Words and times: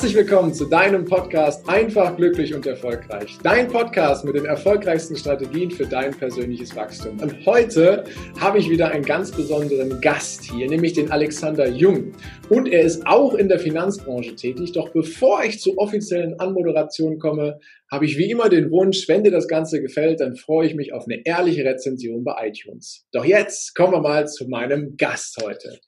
Herzlich 0.00 0.16
willkommen 0.16 0.54
zu 0.54 0.64
deinem 0.64 1.04
Podcast 1.04 1.68
Einfach, 1.68 2.16
glücklich 2.16 2.54
und 2.54 2.64
erfolgreich. 2.64 3.36
Dein 3.42 3.68
Podcast 3.68 4.24
mit 4.24 4.34
den 4.34 4.46
erfolgreichsten 4.46 5.14
Strategien 5.14 5.70
für 5.70 5.84
dein 5.84 6.16
persönliches 6.16 6.74
Wachstum. 6.74 7.20
Und 7.20 7.44
heute 7.44 8.04
habe 8.40 8.56
ich 8.56 8.70
wieder 8.70 8.92
einen 8.92 9.04
ganz 9.04 9.30
besonderen 9.30 10.00
Gast 10.00 10.44
hier, 10.44 10.70
nämlich 10.70 10.94
den 10.94 11.12
Alexander 11.12 11.68
Jung. 11.68 12.12
Und 12.48 12.68
er 12.68 12.80
ist 12.80 13.06
auch 13.06 13.34
in 13.34 13.50
der 13.50 13.58
Finanzbranche 13.58 14.34
tätig. 14.36 14.72
Doch 14.72 14.88
bevor 14.88 15.44
ich 15.44 15.60
zur 15.60 15.76
offiziellen 15.76 16.40
Anmoderation 16.40 17.18
komme, 17.18 17.60
habe 17.90 18.04
ich 18.04 18.16
wie 18.16 18.30
immer 18.30 18.48
den 18.48 18.70
Wunsch, 18.70 19.08
wenn 19.08 19.24
dir 19.24 19.32
das 19.32 19.48
Ganze 19.48 19.82
gefällt, 19.82 20.20
dann 20.20 20.36
freue 20.36 20.66
ich 20.66 20.74
mich 20.74 20.92
auf 20.92 21.06
eine 21.06 21.22
ehrliche 21.24 21.64
Rezension 21.64 22.22
bei 22.22 22.48
iTunes. 22.48 23.04
Doch 23.12 23.24
jetzt 23.24 23.74
kommen 23.74 23.92
wir 23.92 24.00
mal 24.00 24.28
zu 24.28 24.48
meinem 24.48 24.96
Gast 24.96 25.38
heute. 25.42 25.80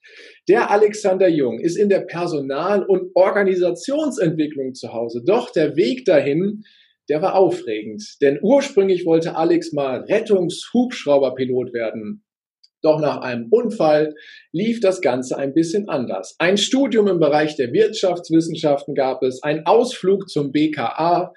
Der 0.49 0.69
Alexander 0.69 1.29
Jung 1.29 1.59
ist 1.59 1.77
in 1.77 1.87
der 1.87 2.01
Personal- 2.01 2.83
und 2.83 3.11
Organisationsentwicklung 3.15 4.73
zu 4.73 4.91
Hause. 4.91 5.23
Doch 5.25 5.51
der 5.51 5.77
Weg 5.77 6.03
dahin, 6.03 6.63
der 7.09 7.21
war 7.21 7.35
aufregend. 7.35 8.03
Denn 8.21 8.39
ursprünglich 8.41 9.05
wollte 9.05 9.37
Alex 9.37 9.71
mal 9.71 10.01
Rettungshubschrauberpilot 10.01 11.73
werden. 11.73 12.25
Doch 12.81 12.99
nach 12.99 13.21
einem 13.21 13.47
Unfall 13.49 14.13
lief 14.51 14.81
das 14.81 14.99
Ganze 14.99 15.37
ein 15.37 15.53
bisschen 15.53 15.87
anders. 15.87 16.35
Ein 16.37 16.57
Studium 16.57 17.07
im 17.07 17.19
Bereich 17.19 17.55
der 17.55 17.71
Wirtschaftswissenschaften 17.71 18.93
gab 18.93 19.23
es, 19.23 19.41
ein 19.41 19.65
Ausflug 19.65 20.29
zum 20.29 20.51
BKA 20.51 21.31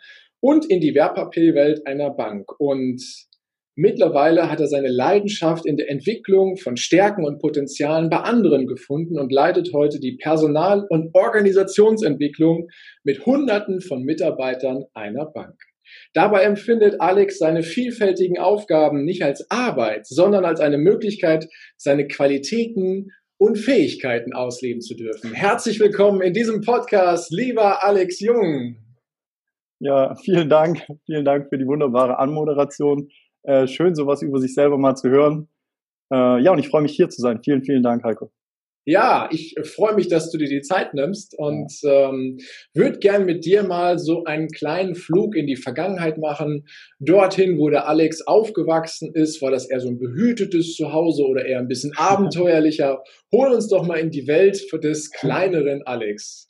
und 0.47 0.71
in 0.71 0.81
die 0.81 0.95
Wertpapierwelt 0.95 1.89
einer 1.89 2.11
Bank. 2.11 2.49
Und 2.61 3.03
mittlerweile 3.75 4.49
hat 4.49 4.61
er 4.61 4.69
seine 4.69 4.87
Leidenschaft 4.87 5.67
in 5.67 5.77
der 5.77 5.91
Entwicklung 5.91 6.57
von 6.57 6.77
Stärken 6.77 7.25
und 7.25 7.41
Potenzialen 7.41 8.11
bei 8.11 8.19
anderen 8.19 8.69
gefunden 8.69 9.19
und 9.19 9.33
leitet 9.33 9.73
heute 9.73 9.99
die 9.99 10.17
Personal- 10.17 10.87
und 10.89 11.11
Organisationsentwicklung 11.15 12.69
mit 13.03 13.27
Hunderten 13.27 13.81
von 13.81 14.05
Mitarbeitern 14.05 14.85
einer 14.95 15.27
Bank. 15.27 15.57
Dabei 16.15 16.45
empfindet 16.45 17.01
Alex 17.01 17.39
seine 17.39 17.65
vielfältigen 17.65 18.39
Aufgaben 18.39 19.05
nicht 19.05 19.25
als 19.25 19.51
Arbeit, 19.51 20.07
sondern 20.07 20.45
als 20.45 20.61
eine 20.61 20.79
Möglichkeit, 20.79 21.49
seine 21.77 22.07
Qualitäten 22.07 23.11
und 23.37 23.59
Fähigkeiten 23.59 24.33
ausleben 24.33 24.81
zu 24.81 24.95
dürfen. 24.95 25.33
Herzlich 25.35 25.81
willkommen 25.81 26.21
in 26.21 26.35
diesem 26.35 26.61
Podcast, 26.61 27.33
lieber 27.33 27.83
Alex 27.83 28.21
Jung. 28.21 28.86
Ja, 29.79 30.15
vielen 30.17 30.49
Dank. 30.49 30.87
Vielen 31.05 31.25
Dank 31.25 31.49
für 31.49 31.59
die 31.59 31.67
wunderbare 31.67 32.19
Anmoderation. 32.19 33.09
Äh, 33.43 33.67
schön, 33.67 33.95
sowas 33.95 34.23
über 34.23 34.41
sich 34.41 34.55
selber 34.55 34.79
mal 34.79 34.97
zu 34.97 35.09
hören. 35.11 35.49
Äh, 36.13 36.43
ja, 36.43 36.53
und 36.53 36.59
ich 36.59 36.69
freue 36.69 36.83
mich 36.83 36.93
hier 36.93 37.09
zu 37.09 37.21
sein. 37.21 37.41
Vielen, 37.43 37.63
vielen 37.63 37.83
Dank, 37.83 38.03
Heiko. 38.05 38.33
Ja, 38.89 39.29
ich 39.33 39.57
freue 39.65 39.97
mich, 39.97 40.07
dass 40.07 40.31
du 40.31 40.39
dir 40.39 40.49
die 40.49 40.63
Zeit 40.63 40.95
nimmst 40.95 41.37
und 41.37 41.73
ähm, 41.83 42.39
würde 42.73 43.01
gern 43.01 43.25
mit 43.25 43.45
dir 43.45 43.65
mal 43.65 43.99
so 43.99 44.23
einen 44.23 44.47
kleinen 44.47 44.95
Flug 44.95 45.35
in 45.35 45.49
die 45.49 45.57
Vergangenheit 45.57 46.19
machen. 46.19 46.69
Dorthin, 47.01 47.59
wo 47.59 47.69
der 47.69 47.89
Alex 47.89 48.23
aufgewachsen 48.29 49.11
ist, 49.13 49.43
war 49.43 49.51
das 49.51 49.69
eher 49.69 49.81
so 49.81 49.89
ein 49.89 49.99
behütetes 49.99 50.77
Zuhause 50.77 51.27
oder 51.27 51.45
eher 51.45 51.59
ein 51.59 51.67
bisschen 51.67 51.95
abenteuerlicher. 51.97 53.03
Hol 53.33 53.53
uns 53.53 53.67
doch 53.67 53.85
mal 53.85 53.99
in 53.99 54.11
die 54.11 54.29
Welt 54.29 54.65
des 54.73 55.11
kleineren 55.11 55.83
Alex. 55.85 56.47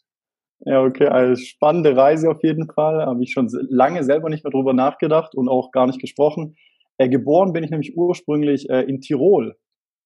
Ja, 0.61 0.83
okay, 0.83 1.07
also 1.07 1.43
spannende 1.43 1.97
Reise 1.97 2.31
auf 2.31 2.43
jeden 2.43 2.67
Fall. 2.71 3.05
Habe 3.05 3.23
ich 3.23 3.33
schon 3.33 3.49
lange 3.69 4.05
selber 4.05 4.31
nicht 4.31 4.45
mehr 4.45 4.51
drüber 4.51 4.73
nachgedacht 4.73 5.35
und 5.35 5.49
auch 5.49 5.71
gar 5.71 5.87
nicht 5.87 6.01
gesprochen. 6.01 6.57
Äh, 6.99 7.09
geboren 7.09 7.53
bin 7.53 7.63
ich 7.63 7.71
nämlich 7.71 7.97
ursprünglich 7.97 8.71
äh, 8.71 8.83
in 8.83 9.01
Tirol. 9.01 9.57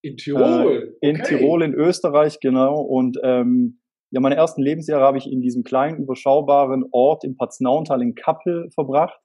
In 0.03 0.17
Tirol? 0.17 0.97
Äh, 1.01 1.09
in 1.09 1.21
okay. 1.21 1.39
Tirol, 1.39 1.63
in 1.63 1.75
Österreich, 1.75 2.41
genau. 2.41 2.81
Und 2.81 3.19
ähm, 3.23 3.81
ja, 4.11 4.21
meine 4.21 4.35
ersten 4.35 4.63
Lebensjahre 4.63 5.05
habe 5.05 5.19
ich 5.19 5.31
in 5.31 5.41
diesem 5.41 5.63
kleinen, 5.63 5.99
überschaubaren 5.99 6.85
Ort 6.91 7.25
im 7.25 7.37
Paznauntal 7.37 8.03
in 8.03 8.15
Kappel 8.15 8.71
verbracht. 8.75 9.21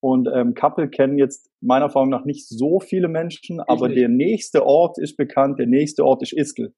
Und 0.00 0.28
ähm, 0.32 0.54
Kappel 0.54 0.88
kennen 0.88 1.18
jetzt 1.18 1.50
meiner 1.60 1.86
Erfahrung 1.86 2.10
nach 2.10 2.24
nicht 2.24 2.46
so 2.46 2.78
viele 2.78 3.08
Menschen, 3.08 3.56
ich 3.56 3.68
aber 3.68 3.88
nicht. 3.88 3.98
der 3.98 4.08
nächste 4.08 4.64
Ort 4.64 4.98
ist 4.98 5.16
bekannt, 5.16 5.58
der 5.58 5.66
nächste 5.66 6.04
Ort 6.04 6.22
ist 6.22 6.32
Iskel. 6.34 6.74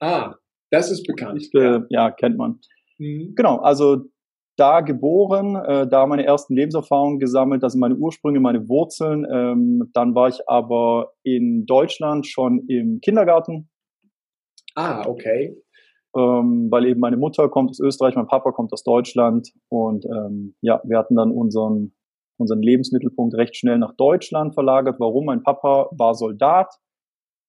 Ah, 0.00 0.34
das 0.70 0.90
ist 0.90 1.06
bekannt. 1.06 1.36
Iskel, 1.36 1.86
ja. 1.90 2.06
ja, 2.06 2.10
kennt 2.10 2.38
man. 2.38 2.58
Mhm. 3.00 3.34
Genau, 3.34 3.56
also 3.56 4.04
da 4.56 4.82
geboren, 4.82 5.56
äh, 5.56 5.88
da 5.88 6.06
meine 6.06 6.26
ersten 6.26 6.54
Lebenserfahrungen 6.54 7.18
gesammelt, 7.18 7.62
das 7.62 7.72
sind 7.72 7.80
meine 7.80 7.96
Ursprünge, 7.96 8.40
meine 8.40 8.68
Wurzeln. 8.68 9.26
Ähm, 9.32 9.90
dann 9.94 10.14
war 10.14 10.28
ich 10.28 10.46
aber 10.46 11.12
in 11.24 11.64
Deutschland 11.64 12.26
schon 12.26 12.66
im 12.68 13.00
Kindergarten. 13.00 13.70
Ah, 14.74 15.06
okay. 15.06 15.56
Ähm, 16.14 16.68
weil 16.70 16.86
eben 16.86 17.00
meine 17.00 17.16
Mutter 17.16 17.48
kommt 17.48 17.70
aus 17.70 17.80
Österreich, 17.80 18.16
mein 18.16 18.26
Papa 18.26 18.52
kommt 18.52 18.72
aus 18.72 18.82
Deutschland 18.82 19.48
und 19.68 20.04
ähm, 20.04 20.54
ja, 20.60 20.82
wir 20.84 20.98
hatten 20.98 21.16
dann 21.16 21.30
unseren, 21.30 21.94
unseren 22.38 22.60
Lebensmittelpunkt 22.60 23.34
recht 23.36 23.56
schnell 23.56 23.78
nach 23.78 23.94
Deutschland 23.96 24.54
verlagert. 24.54 24.96
Warum? 24.98 25.24
Mein 25.24 25.42
Papa 25.42 25.88
war 25.92 26.14
Soldat 26.14 26.68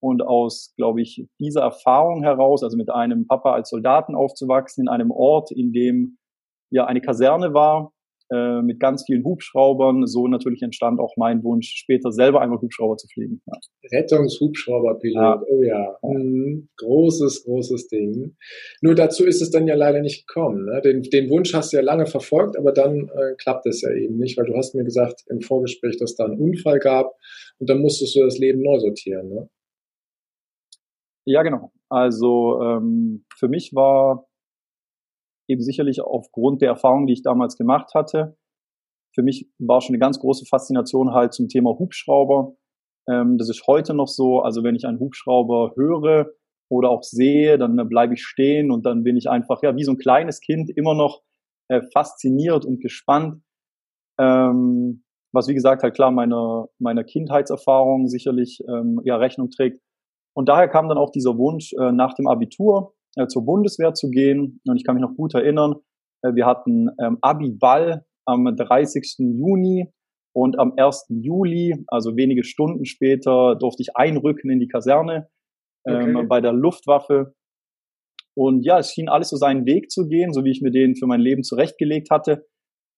und 0.01 0.21
aus, 0.21 0.73
glaube 0.77 1.01
ich, 1.01 1.27
dieser 1.39 1.61
Erfahrung 1.61 2.23
heraus, 2.23 2.63
also 2.63 2.75
mit 2.75 2.89
einem 2.89 3.27
Papa 3.27 3.53
als 3.53 3.69
Soldaten 3.69 4.15
aufzuwachsen, 4.15 4.85
in 4.85 4.89
einem 4.89 5.11
Ort, 5.11 5.51
in 5.51 5.71
dem 5.71 6.17
ja 6.71 6.85
eine 6.85 7.01
Kaserne 7.01 7.53
war, 7.53 7.93
äh, 8.31 8.61
mit 8.61 8.79
ganz 8.79 9.03
vielen 9.05 9.25
Hubschraubern, 9.25 10.07
so 10.07 10.27
natürlich 10.27 10.61
entstand 10.61 11.01
auch 11.01 11.15
mein 11.17 11.43
Wunsch, 11.43 11.73
später 11.75 12.11
selber 12.11 12.39
einmal 12.39 12.61
Hubschrauber 12.61 12.95
zu 12.95 13.07
fliegen. 13.13 13.41
Ja. 13.45 13.53
Rettungshubschrauberpilot, 13.91 15.15
ja. 15.15 15.43
oh 15.47 15.63
ja. 15.63 15.97
Mhm. 16.01 16.69
Großes, 16.77 17.43
großes 17.43 17.89
Ding. 17.89 18.37
Nur 18.81 18.95
dazu 18.95 19.25
ist 19.25 19.41
es 19.41 19.51
dann 19.51 19.67
ja 19.67 19.75
leider 19.75 19.99
nicht 19.99 20.27
gekommen. 20.27 20.65
Ne? 20.65 20.81
Den, 20.81 21.01
den 21.01 21.29
Wunsch 21.29 21.53
hast 21.53 21.73
du 21.73 21.77
ja 21.77 21.83
lange 21.83 22.05
verfolgt, 22.05 22.57
aber 22.57 22.71
dann 22.71 23.09
äh, 23.09 23.35
klappt 23.37 23.65
es 23.65 23.81
ja 23.81 23.91
eben 23.91 24.17
nicht, 24.17 24.37
weil 24.37 24.45
du 24.45 24.55
hast 24.55 24.75
mir 24.75 24.85
gesagt 24.85 25.25
im 25.27 25.41
Vorgespräch, 25.41 25.97
dass 25.97 26.15
da 26.15 26.23
einen 26.23 26.39
Unfall 26.39 26.79
gab 26.79 27.13
und 27.59 27.69
dann 27.69 27.81
musstest 27.81 28.15
du 28.15 28.23
das 28.23 28.37
Leben 28.37 28.61
neu 28.61 28.79
sortieren. 28.79 29.27
Ne? 29.27 29.49
Ja, 31.25 31.43
genau. 31.43 31.71
Also 31.89 32.61
ähm, 32.61 33.25
für 33.37 33.47
mich 33.47 33.73
war 33.73 34.27
eben 35.47 35.61
sicherlich 35.61 36.01
aufgrund 36.01 36.61
der 36.61 36.69
Erfahrung, 36.69 37.07
die 37.07 37.13
ich 37.13 37.23
damals 37.23 37.57
gemacht 37.57 37.93
hatte, 37.93 38.37
für 39.13 39.23
mich 39.23 39.49
war 39.59 39.81
schon 39.81 39.93
eine 39.93 39.99
ganz 39.99 40.19
große 40.19 40.45
Faszination 40.45 41.13
halt 41.13 41.33
zum 41.33 41.49
Thema 41.49 41.71
Hubschrauber. 41.77 42.55
Ähm, 43.09 43.37
das 43.37 43.49
ist 43.49 43.67
heute 43.67 43.93
noch 43.93 44.07
so. 44.07 44.39
Also 44.39 44.63
wenn 44.63 44.75
ich 44.75 44.85
einen 44.85 44.99
Hubschrauber 44.99 45.73
höre 45.75 46.31
oder 46.69 46.89
auch 46.89 47.03
sehe, 47.03 47.57
dann 47.57 47.75
bleibe 47.89 48.13
ich 48.13 48.23
stehen 48.23 48.71
und 48.71 48.85
dann 48.85 49.03
bin 49.03 49.17
ich 49.17 49.29
einfach 49.29 49.61
ja 49.63 49.75
wie 49.75 49.83
so 49.83 49.91
ein 49.91 49.97
kleines 49.97 50.39
Kind 50.39 50.69
immer 50.69 50.93
noch 50.93 51.21
äh, 51.67 51.81
fasziniert 51.93 52.65
und 52.65 52.79
gespannt. 52.81 53.43
Ähm, 54.19 55.03
was 55.33 55.47
wie 55.47 55.53
gesagt 55.53 55.83
halt 55.83 55.95
klar 55.95 56.11
meiner 56.11 56.67
meiner 56.79 57.03
Kindheitserfahrung 57.03 58.07
sicherlich 58.07 58.61
ähm, 58.67 59.01
ja 59.03 59.17
Rechnung 59.17 59.49
trägt. 59.49 59.81
Und 60.33 60.49
daher 60.49 60.67
kam 60.67 60.87
dann 60.87 60.97
auch 60.97 61.11
dieser 61.11 61.37
Wunsch, 61.37 61.73
äh, 61.73 61.91
nach 61.91 62.13
dem 62.13 62.27
Abitur 62.27 62.93
äh, 63.15 63.27
zur 63.27 63.45
Bundeswehr 63.45 63.93
zu 63.93 64.09
gehen. 64.09 64.61
Und 64.65 64.77
ich 64.77 64.85
kann 64.85 64.95
mich 64.95 65.01
noch 65.01 65.15
gut 65.15 65.33
erinnern, 65.33 65.75
äh, 66.23 66.33
wir 66.33 66.45
hatten 66.45 66.89
ähm, 66.99 67.17
Abi-Ball 67.21 68.05
am 68.25 68.55
30. 68.55 69.15
Juni 69.19 69.91
und 70.33 70.57
am 70.59 70.73
1. 70.77 71.07
Juli, 71.09 71.83
also 71.87 72.15
wenige 72.15 72.43
Stunden 72.43 72.85
später, 72.85 73.55
durfte 73.55 73.81
ich 73.83 73.95
einrücken 73.95 74.49
in 74.49 74.59
die 74.59 74.67
Kaserne 74.67 75.27
ähm, 75.85 76.15
okay. 76.15 76.27
bei 76.27 76.41
der 76.41 76.53
Luftwaffe. 76.53 77.33
Und 78.33 78.63
ja, 78.63 78.79
es 78.79 78.91
schien 78.91 79.09
alles 79.09 79.29
so 79.29 79.35
seinen 79.35 79.65
Weg 79.65 79.91
zu 79.91 80.07
gehen, 80.07 80.31
so 80.31 80.45
wie 80.45 80.51
ich 80.51 80.61
mir 80.61 80.71
den 80.71 80.95
für 80.95 81.05
mein 81.05 81.19
Leben 81.19 81.43
zurechtgelegt 81.43 82.09
hatte. 82.11 82.47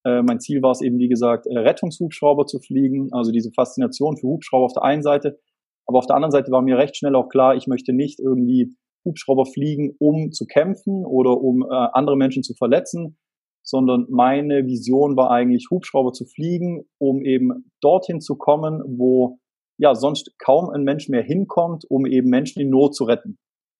Äh, 0.05 0.21
mein 0.21 0.39
Ziel 0.39 0.61
war 0.61 0.71
es 0.71 0.81
eben, 0.81 0.99
wie 0.99 1.07
gesagt, 1.07 1.47
äh, 1.47 1.57
Rettungshubschrauber 1.57 2.45
zu 2.45 2.59
fliegen, 2.59 3.09
also 3.13 3.31
diese 3.31 3.51
Faszination 3.51 4.17
für 4.17 4.27
Hubschrauber 4.27 4.65
auf 4.65 4.73
der 4.73 4.83
einen 4.83 5.01
Seite 5.01 5.39
aber 5.85 5.99
auf 5.99 6.07
der 6.07 6.15
anderen 6.15 6.31
Seite 6.31 6.51
war 6.51 6.61
mir 6.61 6.77
recht 6.77 6.97
schnell 6.97 7.15
auch 7.15 7.29
klar, 7.29 7.55
ich 7.55 7.67
möchte 7.67 7.93
nicht 7.93 8.19
irgendwie 8.19 8.75
Hubschrauber 9.05 9.45
fliegen, 9.45 9.95
um 9.99 10.31
zu 10.31 10.45
kämpfen 10.45 11.05
oder 11.05 11.41
um 11.41 11.63
äh, 11.63 11.67
andere 11.93 12.15
Menschen 12.15 12.43
zu 12.43 12.53
verletzen, 12.53 13.17
sondern 13.65 14.05
meine 14.09 14.65
Vision 14.65 15.15
war 15.15 15.31
eigentlich, 15.31 15.67
Hubschrauber 15.71 16.11
zu 16.11 16.25
fliegen, 16.25 16.85
um 16.99 17.23
eben 17.23 17.71
dorthin 17.81 18.21
zu 18.21 18.35
kommen, 18.35 18.81
wo 18.85 19.39
ja 19.77 19.95
sonst 19.95 20.37
kaum 20.37 20.69
ein 20.69 20.83
Mensch 20.83 21.09
mehr 21.09 21.23
hinkommt, 21.23 21.85
um 21.89 22.05
eben 22.05 22.29
Menschen 22.29 22.61
in 22.61 22.69
Not 22.69 22.95
zu 22.95 23.05
retten. 23.05 23.37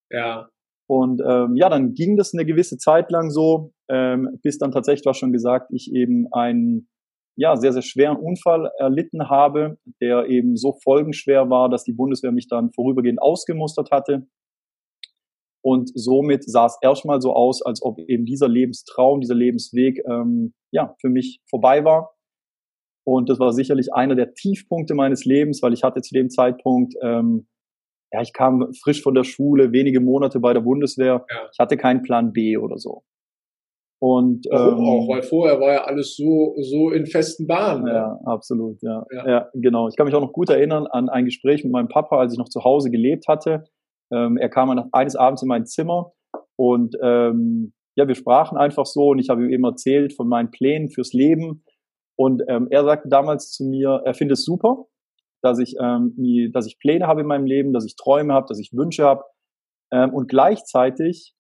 Ja. 0.09 0.49
Und 0.89 1.21
ähm, 1.25 1.56
ja, 1.56 1.69
dann 1.69 1.94
ging 1.94 2.17
das 2.17 2.33
eine 2.33 2.45
gewisse 2.45 2.77
Zeit 2.77 3.09
lang 3.11 3.29
so, 3.29 3.71
ähm, 3.89 4.39
bis 4.41 4.57
dann 4.57 4.71
tatsächlich, 4.71 5.06
war 5.06 5.13
schon 5.13 5.31
gesagt, 5.31 5.71
ich 5.71 5.91
eben 5.94 6.27
einen 6.31 6.89
ja, 7.35 7.56
sehr, 7.56 7.74
sehr 7.74 7.81
schweren 7.81 8.18
Unfall 8.18 8.71
erlitten 8.77 9.30
habe, 9.30 9.77
der 10.01 10.27
eben 10.27 10.56
so 10.56 10.77
folgenschwer 10.83 11.50
war, 11.50 11.69
dass 11.69 11.83
die 11.83 11.94
Bundeswehr 11.94 12.31
mich 12.31 12.47
dann 12.47 12.71
vorübergehend 12.74 13.21
ausgemustert 13.21 13.91
hatte. 13.91 14.27
Und 15.65 15.89
somit 15.95 16.44
sah 16.44 16.65
es 16.65 16.77
erstmal 16.81 17.21
so 17.21 17.33
aus, 17.33 17.62
als 17.62 17.81
ob 17.81 17.97
eben 18.00 18.25
dieser 18.25 18.50
Lebenstraum, 18.50 19.21
dieser 19.21 19.35
Lebensweg 19.35 20.03
ähm, 20.09 20.53
ja, 20.71 20.94
für 21.00 21.09
mich 21.09 21.39
vorbei 21.50 21.85
war. 21.85 22.13
Und 23.06 23.30
das 23.30 23.39
war 23.39 23.53
sicherlich 23.53 23.94
einer 23.94 24.15
der 24.15 24.33
Tiefpunkte 24.33 24.94
meines 24.94 25.25
Lebens, 25.25 25.62
weil 25.62 25.74
ich 25.74 25.83
hatte 25.83 26.01
zu 26.01 26.13
dem 26.13 26.30
Zeitpunkt, 26.30 26.95
ähm, 27.01 27.47
ja, 28.12 28.21
ich 28.21 28.33
kam 28.33 28.71
frisch 28.83 29.01
von 29.01 29.15
der 29.15 29.24
Schule, 29.24 29.71
wenige 29.71 30.00
Monate 30.00 30.39
bei 30.39 30.53
der 30.53 30.62
Bundeswehr. 30.62 31.25
Ja. 31.30 31.50
Ich 31.51 31.59
hatte 31.59 31.77
keinen 31.77 32.03
Plan 32.03 32.31
B 32.31 32.57
oder 32.57 32.77
so. 32.77 33.03
Und, 34.05 34.47
Warum 34.51 34.79
ähm, 34.79 34.89
auch? 34.89 35.07
Weil 35.07 35.23
vorher 35.23 35.61
war 35.61 35.71
ja 35.71 35.83
alles 35.85 36.17
so, 36.17 36.55
so 36.59 36.91
in 36.91 37.05
festen 37.05 37.47
Bahnen. 37.47 37.85
Ne? 37.85 37.94
Ja, 37.94 38.19
absolut, 38.25 38.81
ja. 38.81 39.05
ja. 39.09 39.29
ja. 39.29 39.50
genau. 39.53 39.88
Ich 39.88 39.95
kann 39.95 40.05
mich 40.05 40.13
auch 40.13 40.19
noch 40.19 40.33
gut 40.33 40.50
erinnern 40.50 40.88
an 40.88 41.07
ein 41.07 41.23
Gespräch 41.23 41.63
mit 41.63 41.71
meinem 41.71 41.88
Papa, 41.88 42.19
als 42.19 42.33
ich 42.33 42.38
noch 42.38 42.50
zu 42.50 42.65
Hause 42.65 42.91
gelebt 42.91 43.29
hatte. 43.29 43.63
Ähm, 44.11 44.35
er 44.35 44.50
kam 44.50 44.89
eines 44.91 45.15
Abends 45.15 45.41
in 45.41 45.47
mein 45.47 45.65
Zimmer 45.65 46.11
und 46.57 46.97
ähm, 47.01 47.71
ja, 47.95 48.05
wir 48.05 48.15
sprachen 48.15 48.57
einfach 48.57 48.85
so 48.85 49.11
und 49.11 49.19
ich 49.19 49.29
habe 49.29 49.41
ihm 49.41 49.50
eben 49.50 49.63
erzählt 49.63 50.11
von 50.11 50.27
meinen 50.27 50.51
Plänen 50.51 50.89
fürs 50.89 51.13
Leben. 51.13 51.63
Und 52.17 52.44
ähm, 52.49 52.67
er 52.71 52.83
sagte 52.83 53.07
damals 53.07 53.51
zu 53.51 53.63
mir, 53.63 54.01
er 54.03 54.13
findet 54.13 54.38
es 54.38 54.44
super, 54.44 54.83
dass 55.41 55.59
ich, 55.59 55.75
ähm, 55.79 56.13
dass 56.51 56.67
ich 56.67 56.77
Pläne 56.77 57.07
habe 57.07 57.21
in 57.21 57.27
meinem 57.27 57.45
Leben, 57.45 57.71
dass 57.71 57.85
ich 57.85 57.95
Träume 57.95 58.33
habe, 58.33 58.47
dass 58.49 58.59
ich 58.59 58.73
Wünsche 58.73 59.06
habe. 59.06 59.23
Ähm, 59.94 60.13
und 60.13 60.27
gleichzeitig 60.27 61.33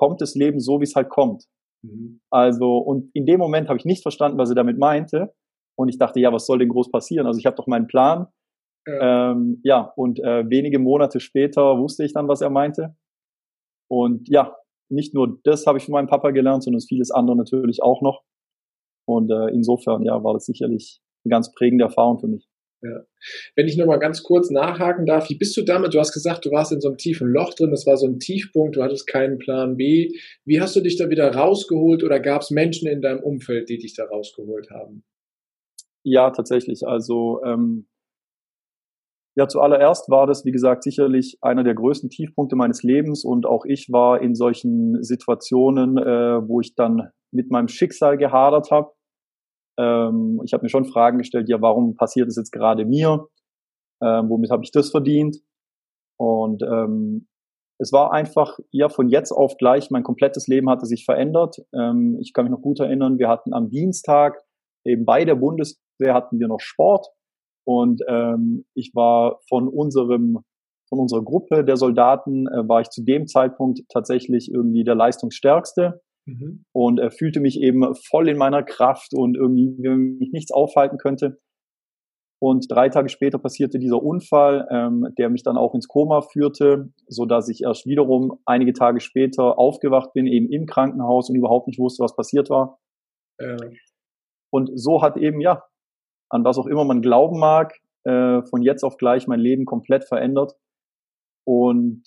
kommt 0.00 0.22
das 0.22 0.34
Leben 0.34 0.60
so, 0.60 0.80
wie 0.80 0.84
es 0.84 0.94
halt 0.94 1.10
kommt. 1.10 1.44
Mhm. 1.82 2.22
Also, 2.30 2.78
und 2.78 3.10
in 3.12 3.26
dem 3.26 3.38
Moment 3.38 3.68
habe 3.68 3.78
ich 3.78 3.84
nicht 3.84 4.00
verstanden, 4.00 4.38
was 4.38 4.48
er 4.48 4.54
damit 4.54 4.78
meinte. 4.78 5.34
Und 5.78 5.90
ich 5.90 5.98
dachte, 5.98 6.20
ja, 6.20 6.32
was 6.32 6.46
soll 6.46 6.58
denn 6.58 6.70
groß 6.70 6.90
passieren? 6.90 7.26
Also 7.26 7.38
ich 7.38 7.44
habe 7.44 7.56
doch 7.56 7.66
meinen 7.66 7.86
Plan. 7.86 8.28
Ja, 8.86 9.32
ähm, 9.32 9.60
ja 9.62 9.92
und 9.96 10.18
äh, 10.20 10.48
wenige 10.48 10.78
Monate 10.78 11.20
später 11.20 11.78
wusste 11.78 12.02
ich 12.02 12.14
dann, 12.14 12.28
was 12.28 12.40
er 12.40 12.48
meinte. 12.48 12.96
Und 13.90 14.26
ja, 14.30 14.56
nicht 14.90 15.12
nur 15.12 15.38
das 15.44 15.66
habe 15.66 15.76
ich 15.76 15.84
von 15.84 15.92
meinem 15.92 16.08
Papa 16.08 16.30
gelernt, 16.30 16.64
sondern 16.64 16.80
vieles 16.80 17.10
andere 17.10 17.36
natürlich 17.36 17.82
auch 17.82 18.00
noch. 18.00 18.22
Und 19.06 19.30
äh, 19.30 19.48
insofern, 19.52 20.02
ja, 20.02 20.24
war 20.24 20.32
das 20.32 20.46
sicherlich 20.46 21.02
eine 21.24 21.30
ganz 21.30 21.52
prägende 21.52 21.84
Erfahrung 21.84 22.18
für 22.20 22.28
mich. 22.28 22.48
Ja. 22.82 23.04
Wenn 23.56 23.68
ich 23.68 23.76
nochmal 23.76 23.98
ganz 23.98 24.22
kurz 24.22 24.50
nachhaken 24.50 25.04
darf, 25.04 25.28
wie 25.28 25.36
bist 25.36 25.56
du 25.56 25.62
damit? 25.62 25.92
Du 25.92 25.98
hast 25.98 26.12
gesagt, 26.12 26.46
du 26.46 26.50
warst 26.50 26.72
in 26.72 26.80
so 26.80 26.88
einem 26.88 26.96
tiefen 26.96 27.28
Loch 27.28 27.52
drin, 27.54 27.70
das 27.70 27.86
war 27.86 27.96
so 27.98 28.06
ein 28.06 28.18
Tiefpunkt, 28.18 28.76
du 28.76 28.82
hattest 28.82 29.06
keinen 29.06 29.38
Plan 29.38 29.76
B. 29.76 30.12
Wie 30.46 30.60
hast 30.60 30.76
du 30.76 30.80
dich 30.80 30.96
da 30.96 31.10
wieder 31.10 31.34
rausgeholt 31.34 32.02
oder 32.02 32.20
gab 32.20 32.40
es 32.40 32.50
Menschen 32.50 32.88
in 32.88 33.02
deinem 33.02 33.20
Umfeld, 33.20 33.68
die 33.68 33.78
dich 33.78 33.94
da 33.94 34.04
rausgeholt 34.04 34.70
haben? 34.70 35.04
Ja, 36.02 36.30
tatsächlich. 36.30 36.86
Also 36.86 37.42
ähm, 37.44 37.86
ja, 39.36 39.46
zuallererst 39.46 40.10
war 40.10 40.26
das, 40.26 40.44
wie 40.44 40.50
gesagt, 40.50 40.82
sicherlich 40.82 41.38
einer 41.42 41.64
der 41.64 41.74
größten 41.74 42.08
Tiefpunkte 42.08 42.56
meines 42.56 42.82
Lebens 42.82 43.24
und 43.24 43.46
auch 43.46 43.64
ich 43.64 43.88
war 43.90 44.22
in 44.22 44.34
solchen 44.34 45.02
Situationen, 45.02 45.98
äh, 45.98 46.48
wo 46.48 46.60
ich 46.60 46.74
dann 46.74 47.10
mit 47.30 47.50
meinem 47.50 47.68
Schicksal 47.68 48.16
gehadert 48.16 48.70
habe 48.70 48.92
ähm, 49.80 50.40
ich 50.44 50.52
habe 50.52 50.62
mir 50.62 50.68
schon 50.68 50.84
Fragen 50.84 51.18
gestellt, 51.18 51.48
ja, 51.48 51.60
warum 51.60 51.96
passiert 51.96 52.28
es 52.28 52.36
jetzt 52.36 52.52
gerade 52.52 52.84
mir? 52.84 53.26
Ähm, 54.02 54.28
womit 54.28 54.50
habe 54.50 54.62
ich 54.64 54.70
das 54.70 54.90
verdient? 54.90 55.38
Und 56.18 56.62
ähm, 56.62 57.28
es 57.78 57.92
war 57.92 58.12
einfach, 58.12 58.58
ja, 58.70 58.90
von 58.90 59.08
jetzt 59.08 59.32
auf 59.32 59.56
gleich, 59.56 59.90
mein 59.90 60.02
komplettes 60.02 60.46
Leben 60.48 60.68
hatte 60.68 60.84
sich 60.84 61.06
verändert. 61.06 61.56
Ähm, 61.74 62.18
ich 62.20 62.34
kann 62.34 62.44
mich 62.44 62.52
noch 62.52 62.60
gut 62.60 62.78
erinnern, 62.80 63.18
wir 63.18 63.28
hatten 63.28 63.54
am 63.54 63.70
Dienstag, 63.70 64.38
eben 64.84 65.06
bei 65.06 65.24
der 65.24 65.36
Bundeswehr 65.36 66.12
hatten 66.12 66.38
wir 66.38 66.48
noch 66.48 66.60
Sport. 66.60 67.06
Und 67.66 68.02
ähm, 68.06 68.66
ich 68.74 68.92
war 68.94 69.38
von 69.48 69.68
unserem, 69.68 70.40
von 70.88 70.98
unserer 70.98 71.22
Gruppe 71.22 71.64
der 71.64 71.76
Soldaten, 71.76 72.46
äh, 72.48 72.68
war 72.68 72.82
ich 72.82 72.90
zu 72.90 73.02
dem 73.02 73.26
Zeitpunkt 73.26 73.80
tatsächlich 73.88 74.50
irgendwie 74.52 74.84
der 74.84 74.94
leistungsstärkste. 74.94 76.02
Mhm. 76.30 76.64
Und 76.72 77.00
er 77.00 77.10
fühlte 77.10 77.40
mich 77.40 77.60
eben 77.60 77.94
voll 77.94 78.28
in 78.28 78.38
meiner 78.38 78.62
Kraft 78.62 79.12
und 79.12 79.36
irgendwie 79.36 79.76
mich 80.18 80.32
nichts 80.32 80.52
aufhalten 80.52 80.98
könnte. 80.98 81.38
Und 82.42 82.66
drei 82.70 82.88
Tage 82.88 83.10
später 83.10 83.38
passierte 83.38 83.78
dieser 83.78 84.02
Unfall, 84.02 84.66
ähm, 84.70 85.08
der 85.18 85.28
mich 85.28 85.42
dann 85.42 85.58
auch 85.58 85.74
ins 85.74 85.88
Koma 85.88 86.22
führte, 86.22 86.90
so 87.06 87.26
dass 87.26 87.50
ich 87.50 87.62
erst 87.64 87.86
wiederum 87.86 88.38
einige 88.46 88.72
Tage 88.72 89.00
später 89.00 89.58
aufgewacht 89.58 90.14
bin, 90.14 90.26
eben 90.26 90.50
im 90.50 90.64
Krankenhaus 90.64 91.28
und 91.28 91.36
überhaupt 91.36 91.66
nicht 91.66 91.78
wusste, 91.78 92.02
was 92.02 92.16
passiert 92.16 92.48
war. 92.48 92.78
Ja. 93.38 93.56
Und 94.50 94.70
so 94.74 95.02
hat 95.02 95.18
eben, 95.18 95.40
ja, 95.40 95.64
an 96.30 96.44
was 96.44 96.56
auch 96.56 96.66
immer 96.66 96.84
man 96.84 97.02
glauben 97.02 97.38
mag, 97.38 97.74
äh, 98.04 98.42
von 98.42 98.62
jetzt 98.62 98.84
auf 98.84 98.96
gleich 98.96 99.26
mein 99.26 99.40
Leben 99.40 99.66
komplett 99.66 100.04
verändert. 100.04 100.54
Und 101.46 102.04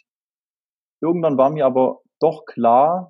irgendwann 1.00 1.38
war 1.38 1.52
mir 1.52 1.66
aber 1.66 2.02
doch 2.20 2.46
klar, 2.46 3.10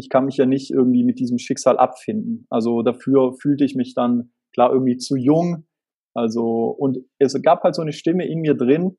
ich 0.00 0.08
kann 0.08 0.24
mich 0.24 0.36
ja 0.36 0.46
nicht 0.46 0.70
irgendwie 0.70 1.04
mit 1.04 1.20
diesem 1.20 1.38
Schicksal 1.38 1.78
abfinden. 1.78 2.46
Also 2.50 2.82
dafür 2.82 3.34
fühlte 3.40 3.64
ich 3.64 3.76
mich 3.76 3.94
dann 3.94 4.32
klar 4.52 4.72
irgendwie 4.72 4.96
zu 4.96 5.16
jung. 5.16 5.66
Also, 6.14 6.74
und 6.76 6.98
es 7.18 7.40
gab 7.42 7.62
halt 7.62 7.76
so 7.76 7.82
eine 7.82 7.92
Stimme 7.92 8.26
in 8.26 8.40
mir 8.40 8.54
drin, 8.54 8.96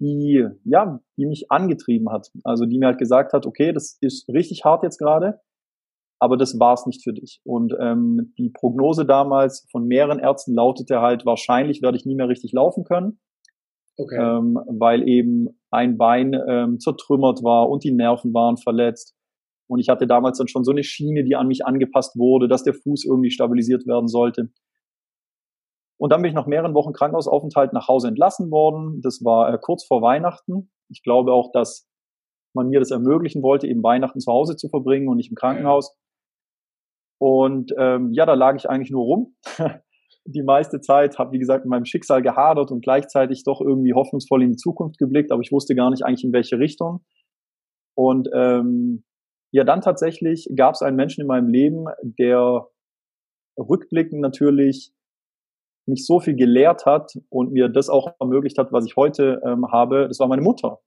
die, 0.00 0.44
ja, 0.64 1.00
die 1.16 1.26
mich 1.26 1.50
angetrieben 1.50 2.10
hat. 2.10 2.28
Also 2.44 2.64
die 2.66 2.78
mir 2.78 2.86
halt 2.86 2.98
gesagt 2.98 3.32
hat, 3.32 3.46
okay, 3.46 3.72
das 3.72 3.98
ist 4.00 4.28
richtig 4.28 4.64
hart 4.64 4.82
jetzt 4.82 4.98
gerade, 4.98 5.40
aber 6.20 6.36
das 6.36 6.58
war 6.58 6.74
es 6.74 6.86
nicht 6.86 7.02
für 7.04 7.12
dich. 7.12 7.40
Und 7.44 7.74
ähm, 7.80 8.32
die 8.38 8.50
Prognose 8.50 9.06
damals 9.06 9.66
von 9.70 9.86
mehreren 9.86 10.18
Ärzten 10.18 10.54
lautete 10.54 11.00
halt, 11.00 11.26
wahrscheinlich 11.26 11.82
werde 11.82 11.96
ich 11.96 12.06
nie 12.06 12.16
mehr 12.16 12.28
richtig 12.28 12.52
laufen 12.52 12.84
können. 12.84 13.20
Okay. 13.96 14.16
Ähm, 14.16 14.58
weil 14.78 15.08
eben 15.08 15.48
ein 15.70 15.98
Bein 15.98 16.32
ähm, 16.48 16.78
zertrümmert 16.78 17.42
war 17.42 17.68
und 17.68 17.82
die 17.82 17.90
Nerven 17.90 18.32
waren 18.32 18.56
verletzt. 18.56 19.17
Und 19.68 19.80
ich 19.80 19.88
hatte 19.88 20.06
damals 20.06 20.38
dann 20.38 20.48
schon 20.48 20.64
so 20.64 20.70
eine 20.70 20.82
Schiene, 20.82 21.24
die 21.24 21.36
an 21.36 21.46
mich 21.46 21.66
angepasst 21.66 22.16
wurde, 22.16 22.48
dass 22.48 22.64
der 22.64 22.74
Fuß 22.74 23.04
irgendwie 23.04 23.30
stabilisiert 23.30 23.86
werden 23.86 24.08
sollte. 24.08 24.50
Und 25.98 26.12
dann 26.12 26.22
bin 26.22 26.30
ich 26.30 26.34
nach 26.34 26.46
mehreren 26.46 26.74
Wochen 26.74 26.92
Krankenhausaufenthalt 26.92 27.72
nach 27.72 27.88
Hause 27.88 28.08
entlassen 28.08 28.50
worden. 28.50 29.00
Das 29.02 29.24
war 29.24 29.52
äh, 29.52 29.58
kurz 29.60 29.84
vor 29.84 30.00
Weihnachten. 30.00 30.70
Ich 30.88 31.02
glaube 31.02 31.32
auch, 31.32 31.50
dass 31.52 31.88
man 32.54 32.68
mir 32.68 32.80
das 32.80 32.90
ermöglichen 32.90 33.42
wollte, 33.42 33.66
eben 33.66 33.82
Weihnachten 33.82 34.20
zu 34.20 34.32
Hause 34.32 34.56
zu 34.56 34.68
verbringen 34.68 35.08
und 35.08 35.16
nicht 35.16 35.30
im 35.30 35.36
Krankenhaus. 35.36 35.96
Und 37.20 37.72
ähm, 37.76 38.12
ja, 38.12 38.26
da 38.26 38.34
lag 38.34 38.56
ich 38.56 38.70
eigentlich 38.70 38.90
nur 38.90 39.04
rum. 39.04 39.36
die 40.24 40.42
meiste 40.42 40.80
Zeit 40.80 41.18
habe, 41.18 41.32
wie 41.32 41.38
gesagt, 41.38 41.64
mit 41.64 41.70
meinem 41.70 41.84
Schicksal 41.84 42.22
gehadert 42.22 42.70
und 42.70 42.82
gleichzeitig 42.82 43.44
doch 43.44 43.60
irgendwie 43.60 43.94
hoffnungsvoll 43.94 44.42
in 44.42 44.50
die 44.50 44.56
Zukunft 44.56 44.98
geblickt, 44.98 45.32
aber 45.32 45.40
ich 45.42 45.52
wusste 45.52 45.74
gar 45.74 45.90
nicht 45.90 46.04
eigentlich 46.04 46.24
in 46.24 46.32
welche 46.32 46.58
Richtung. 46.58 47.00
Und 47.94 48.28
ähm, 48.34 49.04
ja, 49.50 49.64
dann 49.64 49.80
tatsächlich 49.80 50.48
gab 50.56 50.74
es 50.74 50.82
einen 50.82 50.96
Menschen 50.96 51.22
in 51.22 51.26
meinem 51.26 51.48
Leben, 51.48 51.86
der 52.02 52.68
rückblickend 53.58 54.20
natürlich 54.20 54.92
mich 55.86 56.06
so 56.06 56.20
viel 56.20 56.36
gelehrt 56.36 56.84
hat 56.84 57.12
und 57.30 57.52
mir 57.52 57.68
das 57.68 57.88
auch 57.88 58.12
ermöglicht 58.20 58.58
hat, 58.58 58.72
was 58.72 58.84
ich 58.86 58.96
heute 58.96 59.40
ähm, 59.44 59.72
habe. 59.72 60.06
Das 60.06 60.20
war 60.20 60.28
meine 60.28 60.42
Mutter. 60.42 60.80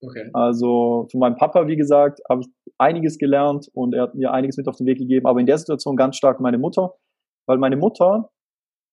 Okay. 0.00 0.30
Also 0.32 1.08
von 1.10 1.20
meinem 1.20 1.36
Papa, 1.36 1.66
wie 1.66 1.76
gesagt, 1.76 2.20
habe 2.30 2.42
ich 2.42 2.48
einiges 2.78 3.18
gelernt 3.18 3.68
und 3.72 3.94
er 3.94 4.02
hat 4.02 4.14
mir 4.14 4.32
einiges 4.32 4.56
mit 4.56 4.68
auf 4.68 4.76
den 4.76 4.86
Weg 4.86 4.98
gegeben, 4.98 5.26
aber 5.26 5.40
in 5.40 5.46
der 5.46 5.58
Situation 5.58 5.96
ganz 5.96 6.16
stark 6.16 6.40
meine 6.40 6.58
Mutter, 6.58 6.94
weil 7.46 7.58
meine 7.58 7.76
Mutter, 7.76 8.30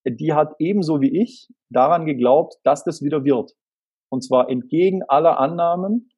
die 0.08 0.34
hat 0.34 0.54
ebenso 0.60 1.02
wie 1.02 1.22
ich 1.22 1.50
daran 1.70 2.06
geglaubt, 2.06 2.56
dass 2.64 2.84
das 2.84 3.02
wieder 3.02 3.24
wird. 3.24 3.54
Und 4.10 4.24
zwar 4.24 4.50
entgegen 4.50 5.04
aller 5.08 5.40
Annahmen. 5.40 6.10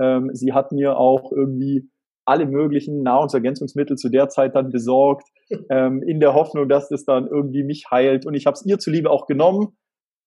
Ähm, 0.00 0.30
sie 0.32 0.52
hat 0.52 0.72
mir 0.72 0.98
auch 0.98 1.32
irgendwie 1.32 1.88
alle 2.24 2.46
möglichen 2.46 3.02
Nahrungsergänzungsmittel 3.02 3.96
zu 3.96 4.08
der 4.08 4.28
Zeit 4.28 4.54
dann 4.54 4.70
besorgt, 4.70 5.28
ähm, 5.70 6.02
in 6.02 6.20
der 6.20 6.34
Hoffnung, 6.34 6.68
dass 6.68 6.88
das 6.88 7.04
dann 7.04 7.26
irgendwie 7.26 7.64
mich 7.64 7.84
heilt. 7.90 8.26
Und 8.26 8.34
ich 8.34 8.46
habe 8.46 8.54
es 8.54 8.64
ihr 8.64 8.78
zuliebe 8.78 9.10
auch 9.10 9.26
genommen. 9.26 9.76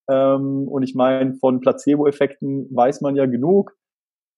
Ähm, 0.09 0.67
und 0.67 0.83
ich 0.83 0.95
meine, 0.95 1.35
von 1.35 1.59
Placebo-Effekten 1.59 2.69
weiß 2.73 3.01
man 3.01 3.15
ja 3.15 3.25
genug, 3.25 3.73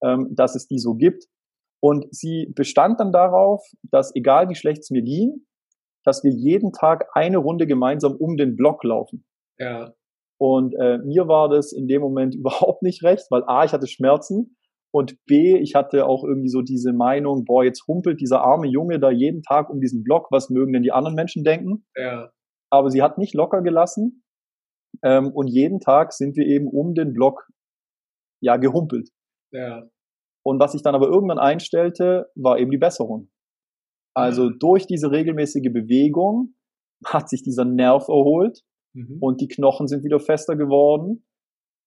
ähm, 0.03 0.29
dass 0.31 0.55
es 0.55 0.67
die 0.67 0.79
so 0.79 0.95
gibt. 0.95 1.25
Und 1.81 2.07
sie 2.11 2.51
bestand 2.55 2.99
dann 2.99 3.11
darauf, 3.11 3.63
dass 3.83 4.13
egal 4.15 4.49
wie 4.49 4.55
schlecht 4.55 4.81
es 4.81 4.89
mir 4.89 5.01
ging, 5.01 5.45
dass 6.03 6.23
wir 6.23 6.31
jeden 6.31 6.71
Tag 6.71 7.07
eine 7.13 7.37
Runde 7.37 7.67
gemeinsam 7.67 8.15
um 8.15 8.35
den 8.35 8.55
Block 8.55 8.83
laufen. 8.83 9.25
Ja. 9.57 9.93
Und 10.39 10.73
äh, 10.75 10.99
mir 10.99 11.27
war 11.27 11.49
das 11.49 11.73
in 11.73 11.87
dem 11.87 12.01
Moment 12.01 12.35
überhaupt 12.39 12.81
nicht 12.81 13.03
recht, 13.03 13.27
weil 13.29 13.43
A, 13.47 13.63
ich 13.65 13.73
hatte 13.73 13.87
Schmerzen 13.87 14.57
und 14.91 15.23
B, 15.25 15.57
ich 15.57 15.75
hatte 15.75 16.05
auch 16.05 16.23
irgendwie 16.23 16.49
so 16.49 16.61
diese 16.61 16.93
Meinung, 16.93 17.45
boah, 17.45 17.63
jetzt 17.63 17.87
humpelt 17.87 18.19
dieser 18.19 18.41
arme 18.41 18.67
Junge 18.67 18.99
da 18.99 19.11
jeden 19.11 19.43
Tag 19.43 19.69
um 19.69 19.79
diesen 19.79 20.03
Block, 20.03 20.27
was 20.31 20.49
mögen 20.49 20.73
denn 20.73 20.81
die 20.81 20.91
anderen 20.91 21.15
Menschen 21.15 21.43
denken? 21.43 21.85
Ja. 21.95 22.31
Aber 22.71 22.89
sie 22.89 23.01
hat 23.01 23.17
nicht 23.17 23.33
locker 23.33 23.61
gelassen. 23.61 24.23
Ähm, 25.03 25.31
und 25.31 25.47
jeden 25.47 25.79
Tag 25.79 26.13
sind 26.13 26.35
wir 26.35 26.45
eben 26.45 26.67
um 26.67 26.95
den 26.95 27.13
Block, 27.13 27.47
ja, 28.41 28.57
gehumpelt. 28.57 29.09
Ja. 29.51 29.87
Und 30.43 30.59
was 30.59 30.71
sich 30.71 30.81
dann 30.81 30.95
aber 30.95 31.07
irgendwann 31.07 31.37
einstellte, 31.37 32.27
war 32.35 32.57
eben 32.57 32.71
die 32.71 32.77
Besserung. 32.77 33.29
Also 34.15 34.49
ja. 34.49 34.55
durch 34.59 34.87
diese 34.87 35.11
regelmäßige 35.11 35.71
Bewegung 35.71 36.55
hat 37.05 37.29
sich 37.29 37.43
dieser 37.43 37.65
Nerv 37.65 38.07
erholt 38.07 38.61
mhm. 38.93 39.17
und 39.21 39.41
die 39.41 39.47
Knochen 39.47 39.87
sind 39.87 40.03
wieder 40.03 40.19
fester 40.19 40.55
geworden 40.55 41.23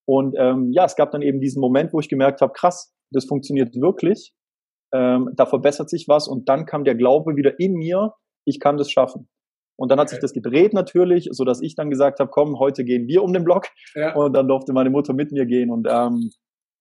und 0.06 0.34
ähm, 0.38 0.70
ja, 0.72 0.84
es 0.84 0.96
gab 0.96 1.10
dann 1.10 1.22
eben 1.22 1.40
diesen 1.40 1.60
Moment, 1.60 1.92
wo 1.92 2.00
ich 2.00 2.08
gemerkt 2.08 2.40
habe, 2.40 2.52
krass, 2.52 2.92
das 3.10 3.24
funktioniert 3.26 3.74
wirklich. 3.76 4.34
Ähm, 4.94 5.30
da 5.34 5.46
verbessert 5.46 5.88
sich 5.88 6.06
was 6.08 6.28
und 6.28 6.48
dann 6.48 6.66
kam 6.66 6.84
der 6.84 6.94
Glaube 6.94 7.36
wieder 7.36 7.58
in 7.58 7.74
mir, 7.74 8.12
ich 8.46 8.60
kann 8.60 8.76
das 8.76 8.90
schaffen. 8.90 9.28
Und 9.78 9.90
dann 9.90 9.98
hat 9.98 10.08
okay. 10.08 10.16
sich 10.16 10.20
das 10.20 10.32
gedreht 10.32 10.74
natürlich, 10.74 11.28
so 11.30 11.44
dass 11.44 11.62
ich 11.62 11.74
dann 11.74 11.88
gesagt 11.88 12.20
habe, 12.20 12.30
komm, 12.30 12.58
heute 12.58 12.84
gehen 12.84 13.06
wir 13.06 13.22
um 13.22 13.32
den 13.32 13.44
Block. 13.44 13.68
Ja. 13.94 14.14
Und 14.14 14.34
dann 14.34 14.46
durfte 14.46 14.72
meine 14.72 14.90
Mutter 14.90 15.14
mit 15.14 15.32
mir 15.32 15.46
gehen. 15.46 15.70
Und 15.70 15.88
ähm, 15.90 16.30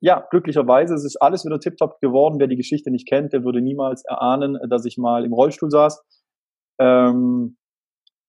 ja, 0.01 0.25
glücklicherweise 0.29 0.93
es 0.95 1.05
ist 1.05 1.21
alles 1.21 1.45
wieder 1.45 1.59
tiptop 1.59 1.99
geworden. 2.01 2.35
Wer 2.39 2.47
die 2.47 2.57
Geschichte 2.57 2.91
nicht 2.91 3.07
kennt, 3.07 3.33
der 3.33 3.43
würde 3.43 3.61
niemals 3.61 4.03
erahnen, 4.05 4.57
dass 4.69 4.85
ich 4.85 4.97
mal 4.97 5.23
im 5.25 5.33
Rollstuhl 5.33 5.71
saß. 5.71 6.03
Ähm, 6.79 7.57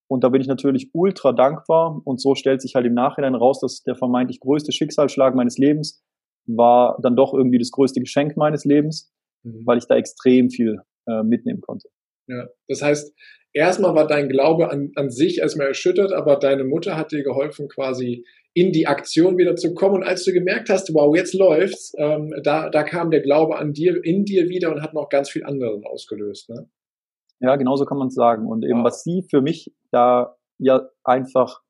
und 0.09 0.25
da 0.25 0.29
bin 0.29 0.41
ich 0.41 0.47
natürlich 0.47 0.91
ultra 0.93 1.33
dankbar. 1.33 2.01
Und 2.05 2.21
so 2.21 2.35
stellt 2.35 2.61
sich 2.61 2.75
halt 2.75 2.87
im 2.87 2.95
Nachhinein 2.95 3.35
raus, 3.35 3.61
dass 3.61 3.83
der 3.83 3.95
vermeintlich 3.95 4.41
größte 4.41 4.73
Schicksalsschlag 4.73 5.35
meines 5.35 5.59
Lebens 5.59 6.03
war 6.47 6.99
dann 7.03 7.17
doch 7.17 7.35
irgendwie 7.35 7.59
das 7.59 7.71
größte 7.71 8.01
Geschenk 8.01 8.37
meines 8.37 8.65
Lebens, 8.65 9.13
mhm. 9.43 9.63
weil 9.65 9.79
ich 9.79 9.87
da 9.87 9.97
extrem 9.97 10.51
viel 10.51 10.79
äh, 11.07 11.23
mitnehmen 11.23 11.61
konnte. 11.61 11.89
Ja, 12.29 12.49
das 12.69 12.83
heißt, 12.83 13.15
erstmal 13.53 13.95
war 13.95 14.07
dein 14.07 14.29
Glaube 14.29 14.71
an, 14.71 14.93
an 14.97 15.11
sich 15.11 15.39
erstmal 15.39 15.69
erschüttert, 15.69 16.13
aber 16.13 16.37
deine 16.37 16.65
Mutter 16.65 16.97
hat 16.97 17.13
dir 17.13 17.23
geholfen, 17.23 17.69
quasi 17.69 18.25
in 18.55 18.73
die 18.73 18.87
Aktion 18.87 19.39
wieder 19.39 19.57
zu 19.57 19.75
kommen. 19.75 19.97
Und 19.97 20.03
als 20.03 20.25
du 20.25 20.33
gemerkt 20.33 20.69
hast, 20.69 20.93
wow, 20.95 21.15
jetzt 21.17 21.35
läuft's, 21.35 21.93
ähm, 21.99 22.35
da, 22.43 22.69
da 22.69 22.83
kam 22.83 23.11
der 23.11 23.21
Glaube 23.21 23.57
an 23.57 23.73
dir, 23.73 24.05
in 24.05 24.25
dir 24.25 24.49
wieder 24.49 24.73
und 24.73 24.83
hat 24.83 24.95
noch 24.95 25.09
ganz 25.09 25.31
viel 25.31 25.45
anderen 25.45 25.85
ausgelöst. 25.85 26.51
Ne? 26.51 26.69
Ja, 27.43 27.57
genau 27.57 27.77
so 27.77 27.85
kann 27.85 27.99
man 27.99 28.09
es 28.09 28.15
sagen. 28.15 28.47
Und 28.47 28.65
eben, 28.65 28.79
wow. 28.79 28.87
was 28.87 29.03
sie 29.03 29.27
für 29.29 29.43
mich 29.43 29.75
da 29.91 30.37
ja 30.59 30.89
einfach 31.05 31.61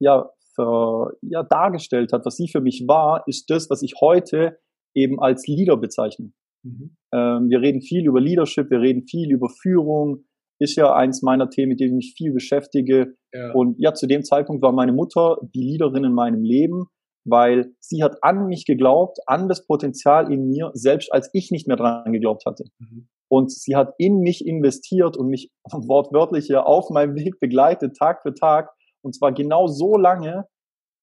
ja, 0.00 0.30
für, 0.54 1.16
ja 1.22 1.42
dargestellt 1.42 2.12
hat, 2.12 2.24
was 2.24 2.36
sie 2.36 2.48
für 2.48 2.60
mich 2.60 2.84
war, 2.86 3.24
ist 3.26 3.50
das, 3.50 3.70
was 3.70 3.82
ich 3.82 3.94
heute 4.00 4.58
eben 4.94 5.20
als 5.20 5.46
Leader 5.46 5.76
bezeichne. 5.76 6.32
Mhm. 6.62 6.96
Ähm, 7.12 7.48
wir 7.48 7.60
reden 7.60 7.82
viel 7.82 8.06
über 8.06 8.20
Leadership, 8.20 8.70
wir 8.70 8.80
reden 8.80 9.04
viel 9.06 9.30
über 9.32 9.48
Führung, 9.48 10.24
ist 10.60 10.76
ja 10.76 10.94
eins 10.94 11.22
meiner 11.22 11.50
Themen, 11.50 11.70
mit 11.70 11.80
denen 11.80 11.98
ich 11.98 12.06
mich 12.06 12.14
viel 12.16 12.32
beschäftige. 12.32 13.16
Ja. 13.32 13.52
Und 13.52 13.76
ja, 13.78 13.94
zu 13.94 14.06
dem 14.06 14.22
Zeitpunkt 14.22 14.62
war 14.62 14.72
meine 14.72 14.92
Mutter 14.92 15.38
die 15.54 15.62
Leaderin 15.62 16.04
in 16.04 16.12
meinem 16.12 16.42
Leben, 16.42 16.86
weil 17.24 17.74
sie 17.80 18.02
hat 18.02 18.22
an 18.22 18.46
mich 18.46 18.64
geglaubt, 18.64 19.18
an 19.26 19.48
das 19.48 19.66
Potenzial 19.66 20.32
in 20.32 20.48
mir, 20.48 20.70
selbst 20.74 21.12
als 21.12 21.30
ich 21.32 21.50
nicht 21.50 21.66
mehr 21.66 21.76
dran 21.76 22.12
geglaubt 22.12 22.44
hatte. 22.46 22.64
Mhm. 22.78 23.08
Und 23.32 23.50
sie 23.50 23.76
hat 23.76 23.94
in 23.96 24.18
mich 24.18 24.46
investiert 24.46 25.16
und 25.16 25.28
mich 25.28 25.50
wortwörtlich 25.72 26.48
ja 26.48 26.64
auf 26.64 26.90
meinem 26.90 27.14
Weg 27.14 27.40
begleitet, 27.40 27.96
Tag 27.96 28.20
für 28.20 28.34
Tag. 28.34 28.68
Und 29.02 29.14
zwar 29.14 29.32
genau 29.32 29.68
so 29.68 29.96
lange, 29.96 30.44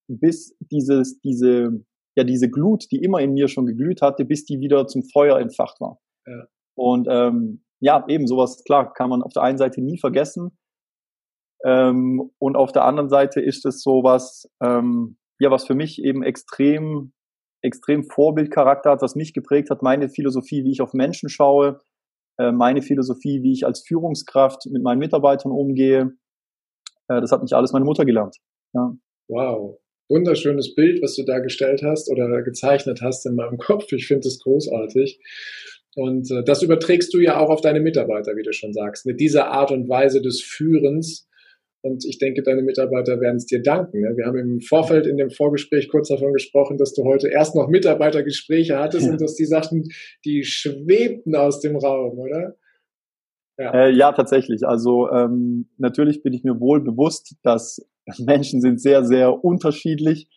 bis 0.08 0.56
dieses, 0.60 1.20
diese, 1.22 1.84
ja, 2.16 2.24
diese 2.24 2.48
Glut, 2.52 2.86
die 2.92 2.98
immer 2.98 3.20
in 3.20 3.34
mir 3.34 3.48
schon 3.48 3.66
geglüht 3.66 4.04
hatte, 4.04 4.26
bis 4.26 4.46
die 4.46 4.60
wieder 4.60 4.86
zum 4.86 5.02
Feuer 5.12 5.40
entfacht 5.40 5.82
war. 5.82 5.98
Ja. 6.28 6.46
Und 6.78 7.08
ähm, 7.10 7.64
ja, 7.80 8.06
eben 8.08 8.28
sowas, 8.28 8.64
klar, 8.64 8.94
kann 8.94 9.10
man 9.10 9.24
auf 9.24 9.34
der 9.34 9.42
einen 9.42 9.58
Seite 9.58 9.82
nie 9.82 9.98
vergessen. 9.98 10.56
Ähm, 11.66 12.30
und 12.38 12.56
auf 12.56 12.72
der 12.72 12.86
anderen 12.86 13.10
Seite 13.10 13.42
ist 13.42 13.66
es 13.66 13.82
sowas, 13.82 14.48
ähm, 14.62 15.18
ja, 15.40 15.50
was 15.50 15.66
für 15.66 15.74
mich 15.74 16.04
eben 16.04 16.22
extrem, 16.22 17.12
extrem 17.64 18.04
Vorbildcharakter 18.04 18.92
hat, 18.92 19.02
was 19.02 19.16
mich 19.16 19.34
geprägt 19.34 19.72
hat, 19.72 19.82
meine 19.82 20.10
Philosophie, 20.10 20.64
wie 20.64 20.72
ich 20.72 20.82
auf 20.82 20.94
Menschen 20.94 21.28
schaue, 21.28 21.80
äh, 22.40 22.52
meine 22.52 22.82
Philosophie, 22.82 23.44
wie 23.44 23.52
ich 23.52 23.66
als 23.66 23.82
Führungskraft 23.86 24.66
mit 24.68 24.82
meinen 24.82 25.00
Mitarbeitern 25.00 25.52
umgehe. 25.52 26.14
Äh, 27.08 27.22
das 27.22 27.32
hat 27.32 27.44
mich 27.44 27.54
alles 27.54 27.74
meine 27.74 27.86
Mutter 27.86 28.06
gelernt. 28.06 28.38
Ja. 28.74 28.96
Wow. 29.28 29.78
Wunderschönes 30.08 30.74
Bild, 30.74 31.04
was 31.04 31.16
du 31.16 31.24
da 31.24 31.40
gestellt 31.40 31.84
hast 31.84 32.10
oder 32.10 32.42
gezeichnet 32.42 33.02
hast 33.04 33.26
in 33.28 33.36
meinem 33.36 33.58
Kopf. 33.58 33.92
Ich 33.92 34.08
finde 34.08 34.28
es 34.28 34.40
großartig. 34.40 35.20
Und 35.96 36.32
äh, 36.32 36.44
das 36.44 36.64
überträgst 36.64 37.14
du 37.14 37.20
ja 37.20 37.38
auch 37.40 37.50
auf 37.50 37.62
deine 37.62 37.82
Mitarbeiter, 37.82 38.36
wie 38.36 38.44
du 38.44 38.54
schon 38.54 38.74
sagst. 38.74 39.06
Mit 39.06 39.20
dieser 39.20 39.52
Art 39.52 39.72
und 39.72 39.90
Weise 39.90 40.22
des 40.22 40.42
Führens. 40.42 41.29
Und 41.82 42.04
ich 42.06 42.18
denke, 42.18 42.44
deine 42.44 42.62
Mitarbeiter 42.62 43.22
werden 43.22 43.38
es 43.38 43.46
dir 43.46 43.62
danken. 43.62 44.02
Ne? 44.02 44.14
Wir 44.18 44.26
haben 44.26 44.38
im 44.38 44.60
Vorfeld 44.60 45.08
in 45.08 45.16
dem 45.16 45.30
Vorgespräch 45.30 45.88
kurz 45.88 46.10
davon 46.10 46.34
gesprochen, 46.34 46.78
dass 46.78 46.94
du 46.94 47.06
heute 47.06 47.30
erst 47.30 47.56
noch 47.56 47.70
Mitarbeitergespräche 47.70 48.78
hattest 48.78 49.06
ja. 49.06 49.14
und 49.14 49.22
dass 49.22 49.36
die 49.36 49.46
sagten, 49.46 49.88
die 50.26 50.44
schwebten 50.44 51.36
aus 51.36 51.62
dem 51.62 51.78
Raum, 51.78 52.20
oder? 52.20 52.58
Ja, 53.58 53.74
äh, 53.74 53.92
ja 53.92 54.12
tatsächlich. 54.12 54.68
Also 54.68 55.10
ähm, 55.10 55.70
natürlich 55.78 56.22
bin 56.22 56.34
ich 56.34 56.44
mir 56.44 56.60
wohl 56.60 56.82
bewusst, 56.82 57.36
dass 57.44 57.80
Menschen 58.18 58.62
sind 58.62 58.82
sehr, 58.82 59.06
sehr 59.06 59.44
unterschiedlich. 59.44 60.28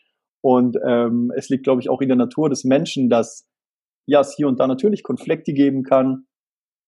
Und 0.43 0.77
ähm, 0.85 1.33
es 1.37 1.49
liegt, 1.49 1.65
glaube 1.65 1.81
ich, 1.81 1.89
auch 1.89 2.01
in 2.01 2.09
der 2.09 2.17
Natur 2.17 2.51
des 2.51 2.65
Menschen, 2.65 3.09
dass 3.09 3.49
ja, 4.07 4.21
es 4.21 4.35
hier 4.35 4.49
und 4.49 4.59
da 4.59 4.67
natürlich 4.67 5.03
Konflikte 5.03 5.53
geben 5.53 5.83
kann. 5.85 6.27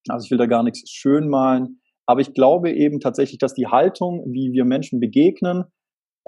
Also 0.08 0.24
ich 0.24 0.30
will 0.30 0.38
da 0.38 0.46
gar 0.46 0.62
nichts 0.62 0.90
schön 0.90 1.28
malen. 1.28 1.80
Aber 2.06 2.20
ich 2.20 2.34
glaube 2.34 2.72
eben 2.72 3.00
tatsächlich, 3.00 3.38
dass 3.38 3.54
die 3.54 3.66
Haltung, 3.66 4.24
wie 4.32 4.52
wir 4.52 4.64
Menschen 4.64 5.00
begegnen, 5.00 5.64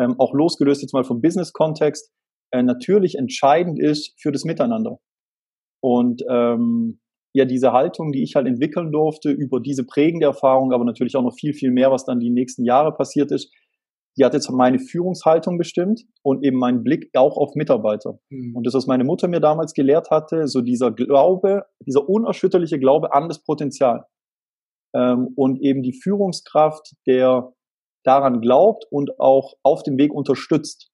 ähm, 0.00 0.16
auch 0.18 0.35
losgelöst 0.35 0.83
jetzt 0.83 0.95
mal 0.95 1.04
vom 1.04 1.21
Business-Kontext, 1.21 2.11
äh, 2.52 2.62
natürlich 2.62 3.16
entscheidend 3.16 3.78
ist 3.78 4.14
für 4.21 4.33
das 4.33 4.45
Miteinander. 4.45 4.99
Und 5.83 6.23
ähm, 6.30 7.00
ja, 7.35 7.45
diese 7.45 7.73
Haltung, 7.73 8.12
die 8.12 8.23
ich 8.23 8.35
halt 8.35 8.47
entwickeln 8.47 8.90
durfte 8.90 9.30
über 9.30 9.61
diese 9.61 9.85
prägende 9.85 10.26
Erfahrung, 10.26 10.73
aber 10.73 10.85
natürlich 10.85 11.16
auch 11.16 11.23
noch 11.23 11.35
viel, 11.35 11.52
viel 11.52 11.71
mehr, 11.71 11.90
was 11.90 12.04
dann 12.04 12.18
die 12.18 12.30
nächsten 12.30 12.64
Jahre 12.64 12.92
passiert 12.92 13.30
ist, 13.30 13.52
die 14.18 14.25
hat 14.25 14.33
jetzt 14.33 14.50
meine 14.50 14.78
Führungshaltung 14.78 15.59
bestimmt 15.59 16.02
und 16.23 16.42
eben 16.42 16.59
meinen 16.59 16.83
Blick 16.83 17.11
auch 17.14 17.37
auf 17.37 17.54
Mitarbeiter. 17.54 18.18
Mhm. 18.30 18.56
Und 18.56 18.66
das, 18.66 18.73
was 18.73 18.87
meine 18.87 19.04
Mutter 19.04 19.28
mir 19.28 19.40
damals 19.40 19.75
gelehrt 19.75 20.11
hatte, 20.11 20.49
so 20.49 20.62
dieser 20.62 20.90
Glaube, 20.90 21.64
dieser 21.87 22.09
unerschütterliche 22.09 22.78
Glaube 22.78 23.12
an 23.12 23.28
das 23.28 23.45
Potenzial. 23.45 24.06
Ähm, 24.97 25.29
und 25.37 25.61
eben 25.61 25.83
die 25.83 25.93
Führungskraft, 25.93 26.95
der 27.07 27.53
daran 28.05 28.41
glaubt 28.41 28.85
und 28.91 29.19
auch 29.19 29.55
auf 29.62 29.83
dem 29.83 29.99
Weg 29.99 30.12
unterstützt. 30.12 30.91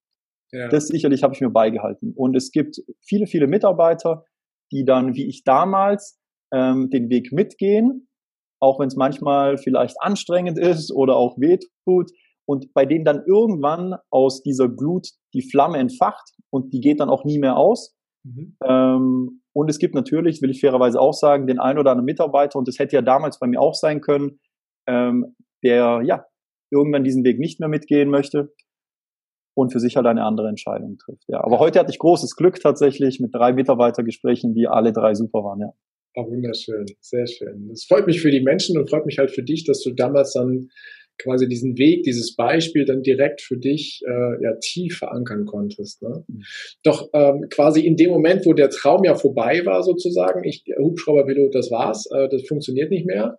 Ja. 0.51 0.69
Das 0.69 0.89
sicherlich 0.89 1.23
habe 1.23 1.35
ich 1.35 1.41
mir 1.41 1.51
beigehalten. 1.51 2.13
Und 2.15 2.37
es 2.37 2.51
gibt 2.51 2.77
viele, 3.07 3.27
viele 3.27 3.47
Mitarbeiter, 3.47 4.25
die 4.73 4.85
dann, 4.85 5.15
wie 5.15 5.29
ich 5.29 5.45
damals, 5.45 6.19
ähm, 6.53 6.91
den 6.91 7.11
Weg 7.11 7.33
mitgehen, 7.33 8.09
auch 8.61 8.81
wenn 8.81 8.89
es 8.89 8.97
manchmal 8.97 9.59
vielleicht 9.59 9.97
anstrengend 10.01 10.59
ist 10.59 10.93
oder 10.93 11.17
auch 11.17 11.39
wehtut, 11.39 12.11
und 12.45 12.73
bei 12.75 12.87
denen 12.87 13.05
dann 13.05 13.23
irgendwann 13.27 13.95
aus 14.11 14.43
dieser 14.43 14.69
Glut 14.69 15.09
die 15.33 15.49
Flamme 15.49 15.79
entfacht 15.79 16.33
und 16.51 16.73
die 16.73 16.81
geht 16.81 17.01
dann 17.01 17.09
auch 17.09 17.25
nie 17.25 17.39
mehr 17.39 17.57
aus. 17.57 17.95
Mhm. 18.25 18.57
Ähm, 18.65 19.42
und 19.55 19.69
es 19.69 19.79
gibt 19.79 19.95
natürlich, 19.95 20.41
will 20.43 20.51
ich 20.51 20.61
fairerweise 20.61 21.01
auch 21.01 21.13
sagen, 21.13 21.47
den 21.47 21.59
einen 21.59 21.79
oder 21.79 21.91
anderen 21.91 22.07
Mitarbeiter, 22.07 22.59
und 22.59 22.69
das 22.69 22.79
hätte 22.79 22.97
ja 22.97 23.03
damals 23.03 23.39
bei 23.39 23.47
mir 23.47 23.61
auch 23.61 23.75
sein 23.75 24.01
können, 24.01 24.41
ähm, 24.87 25.37
der 25.63 26.01
ja 26.05 26.27
irgendwann 26.71 27.05
diesen 27.05 27.25
Weg 27.25 27.39
nicht 27.39 27.61
mehr 27.61 27.69
mitgehen 27.69 28.11
möchte 28.11 28.53
und 29.55 29.73
für 29.73 29.81
sich 29.81 29.97
halt 29.97 30.07
eine 30.07 30.25
andere 30.25 30.49
Entscheidung 30.49 30.97
trifft. 30.99 31.25
Ja. 31.29 31.45
Aber 31.45 31.59
heute 31.59 31.79
hatte 31.79 31.91
ich 31.91 31.99
großes 31.99 32.37
Glück 32.37 32.61
tatsächlich 32.61 33.21
mit 33.21 33.35
drei 33.35 33.53
Mitarbeitergesprächen, 33.53 34.55
die 34.55 34.67
alle 34.67 34.93
drei 34.93 35.15
super 35.15 35.45
waren, 35.45 35.61
ja. 35.61 35.73
Oh, 36.15 36.27
wunderschön, 36.27 36.85
sehr 37.01 37.27
schön. 37.27 37.69
Das 37.71 37.85
freut 37.85 38.07
mich 38.07 38.21
für 38.21 38.31
die 38.31 38.43
Menschen 38.43 38.79
und 38.79 38.91
freut 38.91 39.07
mich 39.07 39.17
halt 39.19 39.31
für 39.31 39.43
dich, 39.43 39.65
dass 39.65 39.83
du 39.83 39.93
damals 39.93 40.35
dann 40.35 40.69
quasi 41.23 41.49
diesen 41.49 41.79
Weg, 41.79 42.03
dieses 42.03 42.37
Beispiel 42.37 42.85
dann 42.85 43.03
direkt 43.03 43.41
für 43.41 43.57
dich 43.57 44.03
äh, 44.07 44.43
ja 44.43 44.55
tief 44.61 44.99
verankern 44.99 45.47
konntest. 45.47 46.03
Ne? 46.03 46.25
Mhm. 46.27 46.43
Doch 46.83 47.09
ähm, 47.15 47.47
quasi 47.51 47.81
in 47.87 47.97
dem 47.97 48.11
Moment, 48.11 48.45
wo 48.47 48.53
der 48.53 48.71
Traum 48.71 49.05
ja 49.05 49.15
vorbei 49.15 49.65
war, 49.65 49.83
sozusagen, 49.83 50.45
ich 50.45 50.65
Hubschrauberpilot, 50.79 51.55
das 51.55 51.71
war's, 51.71 52.07
äh, 52.11 52.29
das 52.29 52.47
funktioniert 52.47 52.91
nicht 52.91 53.07
mehr. 53.07 53.39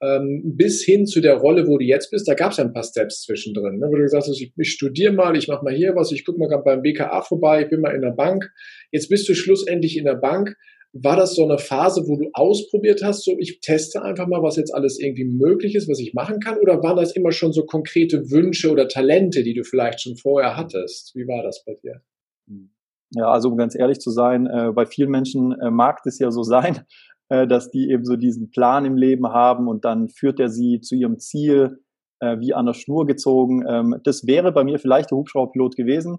Ähm, 0.00 0.42
bis 0.56 0.84
hin 0.84 1.06
zu 1.06 1.20
der 1.20 1.34
Rolle, 1.34 1.66
wo 1.66 1.76
du 1.76 1.84
jetzt 1.84 2.12
bist, 2.12 2.28
da 2.28 2.34
gab 2.34 2.52
es 2.52 2.58
ja 2.58 2.64
ein 2.64 2.72
paar 2.72 2.84
Steps 2.84 3.22
zwischendrin, 3.22 3.78
ne? 3.78 3.88
wo 3.88 3.96
du 3.96 4.02
gesagt 4.02 4.28
hast, 4.28 4.40
ich, 4.40 4.52
ich 4.56 4.70
studiere 4.70 5.12
mal, 5.12 5.36
ich 5.36 5.48
mache 5.48 5.64
mal 5.64 5.74
hier 5.74 5.96
was, 5.96 6.12
ich 6.12 6.24
gucke 6.24 6.38
mal 6.38 6.56
beim 6.58 6.82
BKA 6.82 7.22
vorbei, 7.22 7.62
ich 7.62 7.68
bin 7.68 7.80
mal 7.80 7.94
in 7.94 8.02
der 8.02 8.12
Bank. 8.12 8.48
Jetzt 8.92 9.08
bist 9.08 9.28
du 9.28 9.34
schlussendlich 9.34 9.96
in 9.96 10.04
der 10.04 10.14
Bank 10.14 10.54
war 10.92 11.16
das 11.16 11.34
so 11.34 11.44
eine 11.44 11.58
Phase, 11.58 12.02
wo 12.06 12.16
du 12.16 12.30
ausprobiert 12.32 13.02
hast, 13.02 13.24
so 13.24 13.36
ich 13.38 13.60
teste 13.60 14.02
einfach 14.02 14.26
mal, 14.26 14.42
was 14.42 14.56
jetzt 14.56 14.74
alles 14.74 14.98
irgendwie 14.98 15.24
möglich 15.24 15.74
ist, 15.74 15.88
was 15.88 15.98
ich 15.98 16.14
machen 16.14 16.40
kann? 16.40 16.58
Oder 16.58 16.82
waren 16.82 16.96
das 16.96 17.14
immer 17.14 17.32
schon 17.32 17.52
so 17.52 17.64
konkrete 17.64 18.30
Wünsche 18.30 18.70
oder 18.70 18.88
Talente, 18.88 19.42
die 19.42 19.54
du 19.54 19.64
vielleicht 19.64 20.00
schon 20.00 20.16
vorher 20.16 20.56
hattest? 20.56 21.14
Wie 21.14 21.26
war 21.26 21.42
das 21.42 21.62
bei 21.64 21.74
dir? 21.82 22.00
Ja, 23.10 23.30
also 23.30 23.48
um 23.50 23.56
ganz 23.56 23.74
ehrlich 23.74 24.00
zu 24.00 24.10
sein, 24.10 24.46
äh, 24.46 24.72
bei 24.72 24.86
vielen 24.86 25.10
Menschen 25.10 25.52
äh, 25.60 25.70
mag 25.70 26.00
es 26.04 26.18
ja 26.18 26.30
so 26.30 26.42
sein, 26.42 26.84
äh, 27.28 27.46
dass 27.46 27.70
die 27.70 27.90
eben 27.90 28.04
so 28.04 28.16
diesen 28.16 28.50
Plan 28.50 28.84
im 28.84 28.96
Leben 28.96 29.28
haben 29.28 29.68
und 29.68 29.84
dann 29.84 30.08
führt 30.08 30.40
er 30.40 30.48
sie 30.48 30.80
zu 30.80 30.94
ihrem 30.94 31.18
Ziel 31.18 31.78
äh, 32.20 32.38
wie 32.40 32.54
an 32.54 32.66
der 32.66 32.74
Schnur 32.74 33.06
gezogen. 33.06 33.64
Ähm, 33.68 33.96
das 34.04 34.26
wäre 34.26 34.52
bei 34.52 34.64
mir 34.64 34.78
vielleicht 34.78 35.10
der 35.10 35.18
Hubschrauberpilot 35.18 35.76
gewesen. 35.76 36.18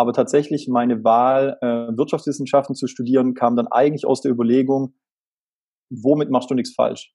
Aber 0.00 0.14
tatsächlich 0.14 0.66
meine 0.66 1.04
Wahl, 1.04 1.58
äh, 1.60 1.94
Wirtschaftswissenschaften 1.94 2.74
zu 2.74 2.86
studieren, 2.86 3.34
kam 3.34 3.54
dann 3.54 3.66
eigentlich 3.66 4.06
aus 4.06 4.22
der 4.22 4.32
Überlegung, 4.32 4.94
womit 5.90 6.30
machst 6.30 6.50
du 6.50 6.54
nichts 6.54 6.74
falsch? 6.74 7.14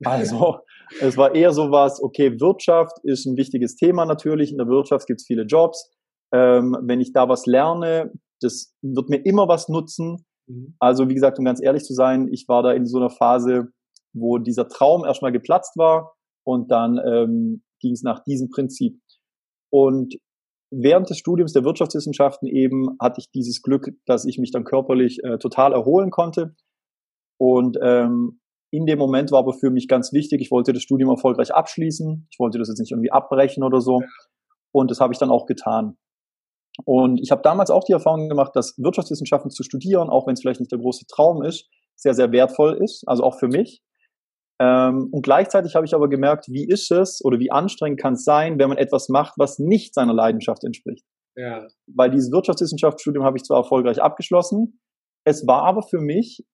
Also 0.04 0.58
es 1.00 1.16
war 1.16 1.34
eher 1.34 1.52
so 1.52 1.72
was, 1.72 2.00
okay, 2.00 2.40
Wirtschaft 2.40 2.96
ist 3.02 3.26
ein 3.26 3.36
wichtiges 3.36 3.74
Thema 3.74 4.04
natürlich. 4.04 4.52
In 4.52 4.58
der 4.58 4.68
Wirtschaft 4.68 5.08
gibt 5.08 5.20
es 5.20 5.26
viele 5.26 5.42
Jobs. 5.42 5.90
Ähm, 6.32 6.76
wenn 6.82 7.00
ich 7.00 7.12
da 7.12 7.28
was 7.28 7.46
lerne, 7.46 8.12
das 8.40 8.72
wird 8.82 9.08
mir 9.08 9.24
immer 9.24 9.48
was 9.48 9.68
nutzen. 9.68 10.24
Mhm. 10.46 10.76
Also 10.78 11.08
wie 11.08 11.14
gesagt, 11.14 11.40
um 11.40 11.44
ganz 11.44 11.60
ehrlich 11.60 11.82
zu 11.82 11.92
sein, 11.92 12.28
ich 12.32 12.46
war 12.46 12.62
da 12.62 12.72
in 12.72 12.86
so 12.86 12.98
einer 12.98 13.10
Phase, 13.10 13.72
wo 14.12 14.38
dieser 14.38 14.68
Traum 14.68 15.04
erstmal 15.04 15.32
geplatzt 15.32 15.76
war 15.76 16.14
und 16.44 16.70
dann 16.70 16.98
ähm, 17.04 17.64
ging 17.80 17.92
es 17.94 18.02
nach 18.02 18.22
diesem 18.22 18.48
Prinzip. 18.48 19.00
Und 19.72 20.14
während 20.72 21.10
des 21.10 21.18
Studiums 21.18 21.52
der 21.52 21.64
Wirtschaftswissenschaften 21.64 22.48
eben 22.48 22.96
hatte 23.00 23.20
ich 23.20 23.30
dieses 23.30 23.62
Glück, 23.62 23.90
dass 24.06 24.24
ich 24.24 24.38
mich 24.38 24.50
dann 24.50 24.64
körperlich 24.64 25.22
äh, 25.22 25.38
total 25.38 25.72
erholen 25.72 26.10
konnte. 26.10 26.56
Und 27.38 27.78
ähm, 27.82 28.40
in 28.70 28.86
dem 28.86 28.98
Moment 28.98 29.30
war 29.32 29.40
aber 29.40 29.52
für 29.52 29.70
mich 29.70 29.86
ganz 29.86 30.12
wichtig, 30.12 30.40
ich 30.40 30.50
wollte 30.50 30.72
das 30.72 30.82
Studium 30.82 31.10
erfolgreich 31.10 31.54
abschließen. 31.54 32.26
Ich 32.30 32.38
wollte 32.38 32.58
das 32.58 32.68
jetzt 32.68 32.80
nicht 32.80 32.92
irgendwie 32.92 33.12
abbrechen 33.12 33.62
oder 33.62 33.80
so. 33.80 34.00
Und 34.72 34.90
das 34.90 35.00
habe 35.00 35.12
ich 35.12 35.18
dann 35.18 35.30
auch 35.30 35.44
getan. 35.44 35.98
Und 36.86 37.20
ich 37.20 37.30
habe 37.30 37.42
damals 37.42 37.70
auch 37.70 37.84
die 37.84 37.92
Erfahrung 37.92 38.30
gemacht, 38.30 38.56
dass 38.56 38.78
Wirtschaftswissenschaften 38.78 39.50
zu 39.50 39.62
studieren, 39.62 40.08
auch 40.08 40.26
wenn 40.26 40.32
es 40.32 40.40
vielleicht 40.40 40.60
nicht 40.60 40.72
der 40.72 40.78
große 40.78 41.04
Traum 41.06 41.42
ist, 41.42 41.68
sehr, 41.96 42.14
sehr 42.14 42.32
wertvoll 42.32 42.78
ist, 42.82 43.04
also 43.06 43.22
auch 43.22 43.38
für 43.38 43.48
mich. 43.48 43.82
Ähm, 44.60 45.08
und 45.10 45.22
gleichzeitig 45.22 45.74
habe 45.74 45.86
ich 45.86 45.94
aber 45.94 46.08
gemerkt, 46.08 46.46
wie 46.48 46.66
ist 46.66 46.90
es 46.90 47.24
oder 47.24 47.38
wie 47.38 47.50
anstrengend 47.50 48.00
kann 48.00 48.14
es 48.14 48.24
sein, 48.24 48.58
wenn 48.58 48.68
man 48.68 48.78
etwas 48.78 49.08
macht, 49.08 49.34
was 49.36 49.58
nicht 49.58 49.94
seiner 49.94 50.14
Leidenschaft 50.14 50.64
entspricht. 50.64 51.04
Ja. 51.36 51.66
Weil 51.86 52.10
dieses 52.10 52.30
Wirtschaftswissenschaftsstudium 52.30 53.24
habe 53.24 53.36
ich 53.36 53.44
zwar 53.44 53.58
erfolgreich 53.58 54.02
abgeschlossen, 54.02 54.80
es 55.24 55.46
war 55.46 55.62
aber 55.62 55.82
für 55.82 56.00
mich 56.00 56.44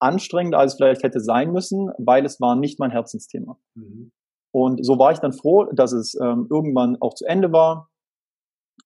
anstrengender, 0.00 0.58
als 0.58 0.72
es 0.72 0.76
vielleicht 0.78 1.02
hätte 1.02 1.20
sein 1.20 1.52
müssen, 1.52 1.90
weil 1.98 2.24
es 2.24 2.40
war 2.40 2.56
nicht 2.56 2.78
mein 2.78 2.90
Herzensthema. 2.90 3.58
Mhm. 3.74 4.12
Und 4.52 4.84
so 4.84 4.98
war 4.98 5.12
ich 5.12 5.18
dann 5.18 5.32
froh, 5.32 5.66
dass 5.72 5.92
es 5.92 6.14
ähm, 6.20 6.48
irgendwann 6.50 6.96
auch 7.00 7.14
zu 7.14 7.24
Ende 7.24 7.52
war. 7.52 7.88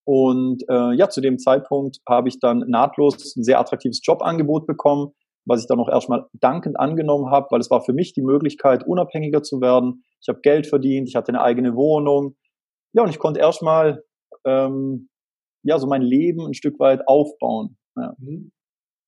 Und 0.05 0.65
äh, 0.69 0.93
ja, 0.95 1.09
zu 1.09 1.21
dem 1.21 1.39
Zeitpunkt 1.39 2.01
habe 2.07 2.29
ich 2.29 2.39
dann 2.39 2.65
nahtlos 2.69 3.37
ein 3.37 3.45
sehr 3.45 3.59
attraktives 3.59 4.01
Jobangebot 4.05 4.67
bekommen, 4.67 5.13
was 5.47 5.61
ich 5.61 5.67
dann 5.67 5.81
auch 5.81 5.89
erstmal 5.89 6.27
dankend 6.33 6.79
angenommen 6.79 7.31
habe, 7.31 7.49
weil 7.51 7.61
es 7.61 7.71
war 7.71 7.83
für 7.83 7.93
mich 7.93 8.13
die 8.13 8.23
Möglichkeit, 8.23 8.87
unabhängiger 8.87 9.43
zu 9.43 9.61
werden. 9.61 10.05
Ich 10.21 10.29
habe 10.29 10.41
Geld 10.41 10.67
verdient, 10.67 11.09
ich 11.09 11.17
hatte 11.17 11.29
eine 11.29 11.43
eigene 11.43 11.75
Wohnung. 11.77 12.37
Ja, 12.95 13.03
und 13.03 13.11
ich 13.11 13.19
konnte 13.19 13.41
erstmal 13.41 14.03
ähm, 14.45 15.09
ja 15.65 15.79
so 15.79 15.87
mein 15.87 16.03
Leben 16.03 16.47
ein 16.47 16.55
Stück 16.55 16.79
weit 16.79 17.07
aufbauen. 17.07 17.77
Ja. 17.97 18.15
Mhm. 18.19 18.53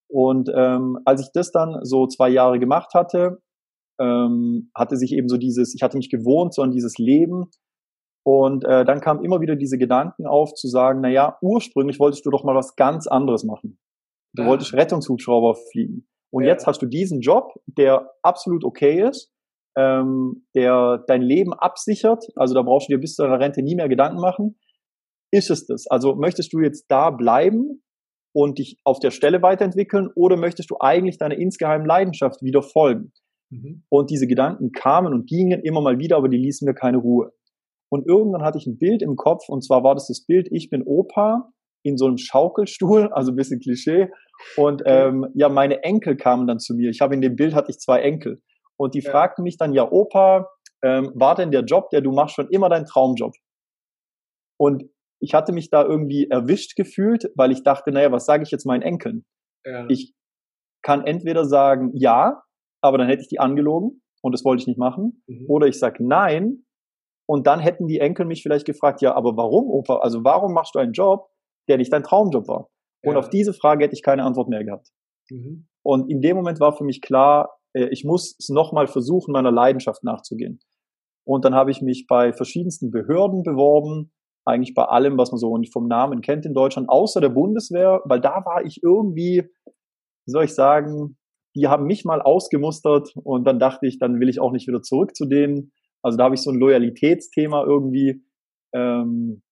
Und 0.09 0.50
ähm, 0.55 0.99
als 1.05 1.23
ich 1.23 1.28
das 1.33 1.50
dann 1.50 1.81
so 1.83 2.07
zwei 2.07 2.28
Jahre 2.28 2.59
gemacht 2.59 2.95
hatte, 2.95 3.38
ähm, 3.99 4.71
hatte 4.75 4.97
sich 4.97 5.12
eben 5.12 5.28
so 5.28 5.37
dieses, 5.37 5.75
ich 5.75 5.83
hatte 5.83 5.97
mich 5.97 6.11
gewohnt 6.11 6.55
so 6.55 6.62
an 6.62 6.71
dieses 6.71 6.99
Leben. 6.99 7.50
Und 8.25 8.64
äh, 8.64 8.85
dann 8.85 9.00
kamen 9.00 9.25
immer 9.25 9.40
wieder 9.40 9.55
diese 9.57 9.78
Gedanken 9.78 10.26
auf, 10.26 10.55
zu 10.55 10.69
sagen, 10.69 11.00
na 11.00 11.09
ja, 11.09 11.38
ursprünglich 11.43 12.00
wolltest 12.00 12.26
du 12.26 12.31
doch 12.31 12.45
mal 12.45 12.57
was 12.57 12.75
ganz 12.75 13.07
anderes 13.07 13.45
machen. 13.45 13.78
Du 14.35 14.43
ja. 14.43 14.49
wolltest 14.49 14.75
Rettungshubschrauber 14.75 15.55
fliegen. 15.71 16.09
Und 16.33 16.45
ja. 16.45 16.50
jetzt 16.50 16.66
hast 16.66 16.83
du 16.83 16.87
diesen 16.87 17.21
Job, 17.21 17.52
der 17.66 18.11
absolut 18.23 18.64
okay 18.64 19.06
ist, 19.09 19.33
ähm, 19.76 20.47
der 20.54 21.04
dein 21.06 21.23
Leben 21.23 21.52
absichert. 21.52 22.25
Also 22.35 22.54
da 22.54 22.62
brauchst 22.62 22.88
du 22.88 22.95
dir 22.95 23.00
bis 23.00 23.14
zu 23.14 23.23
deiner 23.23 23.40
Rente 23.40 23.62
nie 23.62 23.75
mehr 23.75 23.88
Gedanken 23.88 24.21
machen. 24.21 24.59
Ist 25.30 25.50
es 25.50 25.66
das? 25.66 25.87
Also 25.88 26.14
möchtest 26.14 26.52
du 26.52 26.61
jetzt 26.61 26.87
da 26.88 27.11
bleiben 27.11 27.83
und 28.35 28.59
dich 28.59 28.78
auf 28.85 29.00
der 29.00 29.11
Stelle 29.11 29.42
weiterentwickeln 29.42 30.11
oder 30.14 30.37
möchtest 30.37 30.71
du 30.71 30.76
eigentlich 30.80 31.18
deiner 31.18 31.37
insgeheimen 31.37 31.87
Leidenschaft 31.87 32.42
wieder 32.42 32.62
folgen? 32.62 33.12
Mhm. 33.50 33.85
Und 33.88 34.11
diese 34.11 34.26
Gedanken 34.26 34.73
kamen 34.73 35.12
und 35.12 35.26
gingen 35.26 35.61
immer 35.61 35.80
mal 35.80 35.99
wieder, 35.99 36.16
aber 36.16 36.28
die 36.28 36.38
ließen 36.38 36.66
mir 36.66 36.75
keine 36.75 36.99
Ruhe. 36.99 37.33
Und 37.88 38.06
irgendwann 38.06 38.42
hatte 38.42 38.59
ich 38.59 38.66
ein 38.66 38.78
Bild 38.78 39.02
im 39.02 39.16
Kopf 39.16 39.49
und 39.49 39.64
zwar 39.64 39.85
war 39.85 39.95
das 39.95 40.09
das 40.09 40.25
Bild, 40.25 40.49
ich 40.50 40.71
bin 40.71 40.83
Opa 40.83 41.52
in 41.87 41.97
so 41.97 42.07
einem 42.07 42.19
Schaukelstuhl, 42.19 43.09
also 43.12 43.33
ein 43.33 43.37
bisschen 43.37 43.61
Klischee. 43.61 44.09
Und 44.57 44.83
ähm, 44.85 45.26
ja, 45.35 45.49
meine 45.49 45.83
Enkel 45.83 46.16
kamen 46.16 46.47
dann 46.47 46.59
zu 46.59 46.75
mir. 46.75 46.90
Ich 46.90 47.00
habe 47.00 47.14
in 47.14 47.23
dem 47.23 47.37
Bild 47.37 47.55
hatte 47.55 47.71
ich 47.71 47.78
zwei 47.78 48.00
Enkel 48.00 48.43
und 48.76 48.95
die 48.95 49.00
ja. 49.00 49.11
fragten 49.11 49.43
mich 49.43 49.57
dann, 49.57 49.73
ja 49.73 49.90
Opa, 49.90 50.49
ähm, 50.83 51.11
war 51.14 51.35
denn 51.35 51.50
der 51.50 51.62
Job, 51.62 51.88
der 51.90 52.02
du 52.02 52.12
machst, 52.12 52.35
schon 52.35 52.49
immer 52.50 52.69
dein 52.69 52.85
Traumjob? 52.85 53.33
Und 54.59 54.85
ich 55.21 55.35
hatte 55.35 55.52
mich 55.52 55.71
da 55.71 55.83
irgendwie 55.83 56.28
erwischt 56.28 56.76
gefühlt, 56.76 57.31
weil 57.35 57.50
ich 57.50 57.62
dachte, 57.62 57.90
naja, 57.90 58.12
was 58.12 58.26
sage 58.26 58.43
ich 58.43 58.50
jetzt 58.50 58.66
meinen 58.66 58.83
Enkeln? 58.83 59.25
Ja. 59.64 59.87
Ich 59.88 60.14
kann 60.83 61.07
entweder 61.07 61.46
sagen, 61.46 61.90
ja, 61.94 62.42
aber 62.83 62.99
dann 62.99 63.09
hätte 63.09 63.22
ich 63.22 63.29
die 63.29 63.40
angelogen 63.40 64.03
und 64.22 64.33
das 64.33 64.44
wollte 64.44 64.61
ich 64.61 64.66
nicht 64.66 64.79
machen. 64.79 65.22
Mhm. 65.27 65.46
Oder 65.49 65.66
ich 65.66 65.79
sage 65.79 66.07
nein 66.07 66.66
und 67.27 67.46
dann 67.46 67.61
hätten 67.61 67.87
die 67.87 67.99
Enkel 67.99 68.27
mich 68.27 68.42
vielleicht 68.42 68.66
gefragt, 68.66 69.01
ja, 69.03 69.14
aber 69.14 69.37
warum, 69.37 69.70
Opa? 69.70 69.96
Also 69.96 70.22
warum 70.22 70.53
machst 70.53 70.75
du 70.75 70.79
einen 70.79 70.92
Job, 70.92 71.29
der 71.68 71.79
nicht 71.79 71.92
dein 71.92 72.02
Traumjob 72.02 72.48
war? 72.48 72.68
Und 73.05 73.12
ja. 73.12 73.18
auf 73.18 73.31
diese 73.31 73.52
Frage 73.52 73.85
hätte 73.85 73.94
ich 73.94 74.02
keine 74.02 74.24
Antwort 74.24 74.48
mehr 74.48 74.64
gehabt. 74.64 74.88
Mhm. 75.31 75.68
Und 75.83 76.11
in 76.11 76.20
dem 76.20 76.37
Moment 76.37 76.61
war 76.61 76.76
für 76.76 76.85
mich 76.85 77.00
klar, 77.00 77.59
äh, 77.72 77.88
ich 77.90 78.05
muss 78.05 78.37
es 78.38 78.48
nochmal 78.48 78.87
versuchen, 78.87 79.33
meiner 79.33 79.52
Leidenschaft 79.52 80.02
nachzugehen. 80.02 80.61
Und 81.24 81.44
dann 81.44 81.55
habe 81.55 81.70
ich 81.70 81.83
mich 81.83 82.07
bei 82.09 82.33
verschiedensten 82.33 82.90
Behörden 82.90 83.42
beworben, 83.42 84.12
eigentlich 84.44 84.74
bei 84.74 84.85
allem, 84.85 85.18
was 85.18 85.33
man 85.33 85.38
so 85.38 85.57
vom 85.72 85.88
Namen 85.88 86.20
kennt 86.20 86.46
in 86.46 86.55
Deutschland, 86.55 86.88
außer 86.88 87.20
der 87.20 87.31
Bundeswehr, 87.31 88.00
weil 88.05 88.20
da 88.20 88.44
war 88.44 88.64
ich 88.64 88.81
irgendwie, 88.83 89.42
wie 89.44 90.31
soll 90.31 90.44
ich 90.44 90.55
sagen, 90.55 91.18
die 91.57 91.66
haben 91.66 91.87
mich 91.87 92.05
mal 92.05 92.22
ausgemustert 92.22 93.12
und 93.16 93.44
dann 93.44 93.59
dachte 93.59 93.87
ich, 93.87 93.98
dann 93.98 94.20
will 94.20 94.29
ich 94.29 94.40
auch 94.40 94.52
nicht 94.52 94.68
wieder 94.68 94.83
zurück 94.83 95.16
zu 95.16 95.26
denen. 95.26 95.72
Also 96.02 96.16
da 96.16 96.24
habe 96.24 96.35
ich 96.35 96.42
so 96.42 96.50
ein 96.50 96.59
Loyalitätsthema 96.59 97.64
irgendwie. 97.64 98.22
Ähm, 98.72 99.42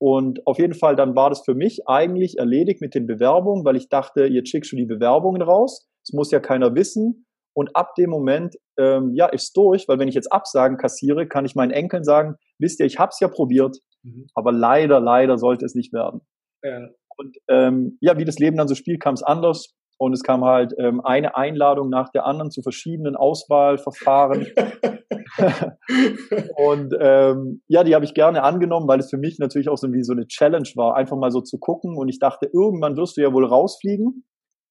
und 0.00 0.46
auf 0.46 0.58
jeden 0.58 0.72
Fall, 0.72 0.96
dann 0.96 1.14
war 1.14 1.28
das 1.28 1.42
für 1.44 1.54
mich 1.54 1.86
eigentlich 1.86 2.38
erledigt 2.38 2.80
mit 2.80 2.94
den 2.94 3.06
Bewerbungen, 3.06 3.66
weil 3.66 3.76
ich 3.76 3.90
dachte, 3.90 4.24
jetzt 4.24 4.48
schickst 4.48 4.72
du 4.72 4.76
die 4.76 4.86
Bewerbungen 4.86 5.42
raus. 5.42 5.86
Es 6.02 6.14
muss 6.14 6.30
ja 6.30 6.40
keiner 6.40 6.74
wissen. 6.74 7.26
Und 7.54 7.76
ab 7.76 7.94
dem 7.96 8.08
Moment, 8.08 8.56
ähm, 8.78 9.12
ja, 9.14 9.26
ist 9.26 9.54
durch, 9.56 9.88
weil 9.88 9.98
wenn 9.98 10.08
ich 10.08 10.14
jetzt 10.14 10.32
Absagen 10.32 10.78
kassiere, 10.78 11.28
kann 11.28 11.44
ich 11.44 11.54
meinen 11.54 11.70
Enkeln 11.70 12.02
sagen, 12.02 12.36
wisst 12.58 12.80
ihr, 12.80 12.86
ich 12.86 12.98
habe 12.98 13.10
es 13.10 13.20
ja 13.20 13.28
probiert, 13.28 13.76
mhm. 14.02 14.26
aber 14.34 14.52
leider, 14.52 15.00
leider 15.00 15.36
sollte 15.36 15.66
es 15.66 15.74
nicht 15.74 15.92
werden. 15.92 16.22
Ja. 16.62 16.88
Und 17.18 17.36
ähm, 17.48 17.98
ja, 18.00 18.16
wie 18.16 18.24
das 18.24 18.38
Leben 18.38 18.56
dann 18.56 18.68
so 18.68 18.74
spielt, 18.74 19.02
kam 19.02 19.12
es 19.12 19.22
anders. 19.22 19.74
Und 20.00 20.14
es 20.14 20.22
kam 20.22 20.46
halt 20.46 20.72
ähm, 20.78 21.02
eine 21.04 21.36
Einladung 21.36 21.90
nach 21.90 22.08
der 22.08 22.24
anderen 22.24 22.50
zu 22.50 22.62
verschiedenen 22.62 23.16
Auswahlverfahren. 23.16 24.46
und 26.56 26.94
ähm, 26.98 27.60
ja, 27.68 27.84
die 27.84 27.94
habe 27.94 28.06
ich 28.06 28.14
gerne 28.14 28.42
angenommen, 28.42 28.88
weil 28.88 28.98
es 28.98 29.10
für 29.10 29.18
mich 29.18 29.38
natürlich 29.38 29.68
auch 29.68 29.76
so 29.76 29.92
wie 29.92 30.02
so 30.02 30.14
eine 30.14 30.26
Challenge 30.26 30.70
war, 30.76 30.96
einfach 30.96 31.18
mal 31.18 31.30
so 31.30 31.42
zu 31.42 31.58
gucken. 31.58 31.98
Und 31.98 32.08
ich 32.08 32.18
dachte, 32.18 32.48
irgendwann 32.50 32.96
wirst 32.96 33.18
du 33.18 33.20
ja 33.20 33.30
wohl 33.34 33.44
rausfliegen. 33.44 34.24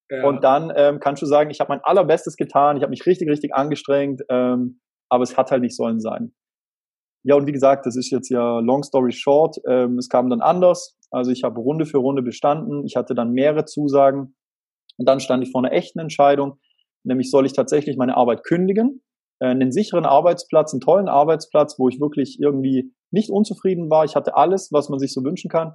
Ja. 0.10 0.28
Und 0.28 0.44
dann 0.44 0.74
ähm, 0.76 1.00
kannst 1.00 1.22
du 1.22 1.28
sagen, 1.28 1.52
ich 1.52 1.60
habe 1.60 1.70
mein 1.70 1.84
allerbestes 1.84 2.36
getan, 2.36 2.78
ich 2.78 2.82
habe 2.82 2.90
mich 2.90 3.06
richtig, 3.06 3.30
richtig 3.30 3.54
angestrengt, 3.54 4.24
ähm, 4.30 4.80
aber 5.10 5.22
es 5.22 5.38
hat 5.38 5.52
halt 5.52 5.62
nicht 5.62 5.76
sollen 5.76 6.00
sein. 6.00 6.34
Ja, 7.24 7.36
und 7.36 7.46
wie 7.46 7.52
gesagt, 7.52 7.86
das 7.86 7.96
ist 7.96 8.10
jetzt 8.10 8.30
ja 8.30 8.62
long 8.62 8.82
story 8.82 9.12
short. 9.12 9.58
Ähm, 9.68 10.00
es 10.00 10.10
kam 10.10 10.32
dann 10.32 10.42
anders. 10.42 10.98
Also 11.12 11.30
ich 11.30 11.44
habe 11.44 11.60
Runde 11.60 11.86
für 11.86 12.00
Runde 12.00 12.24
bestanden. 12.24 12.84
Ich 12.84 12.96
hatte 12.96 13.14
dann 13.14 13.32
mehrere 13.32 13.66
Zusagen. 13.66 14.34
Und 15.00 15.08
dann 15.08 15.20
stand 15.20 15.44
ich 15.44 15.52
vor 15.52 15.64
einer 15.64 15.74
echten 15.74 16.00
Entscheidung, 16.00 16.60
nämlich 17.04 17.32
soll 17.32 17.46
ich 17.46 17.54
tatsächlich 17.54 17.98
meine 17.98 18.18
Arbeit 18.18 18.44
kündigen, 18.44 19.02
äh, 19.40 19.48
einen 19.48 19.72
sicheren 19.72 20.06
Arbeitsplatz, 20.06 20.74
einen 20.74 20.82
tollen 20.82 21.08
Arbeitsplatz, 21.08 21.80
wo 21.80 21.88
ich 21.88 22.00
wirklich 22.02 22.38
irgendwie 22.40 22.94
nicht 23.12 23.30
unzufrieden 23.32 23.90
war. 23.90 24.04
Ich 24.04 24.16
hatte 24.16 24.36
alles, 24.36 24.72
was 24.72 24.90
man 24.90 25.00
sich 25.00 25.14
so 25.14 25.24
wünschen 25.24 25.50
kann, 25.50 25.74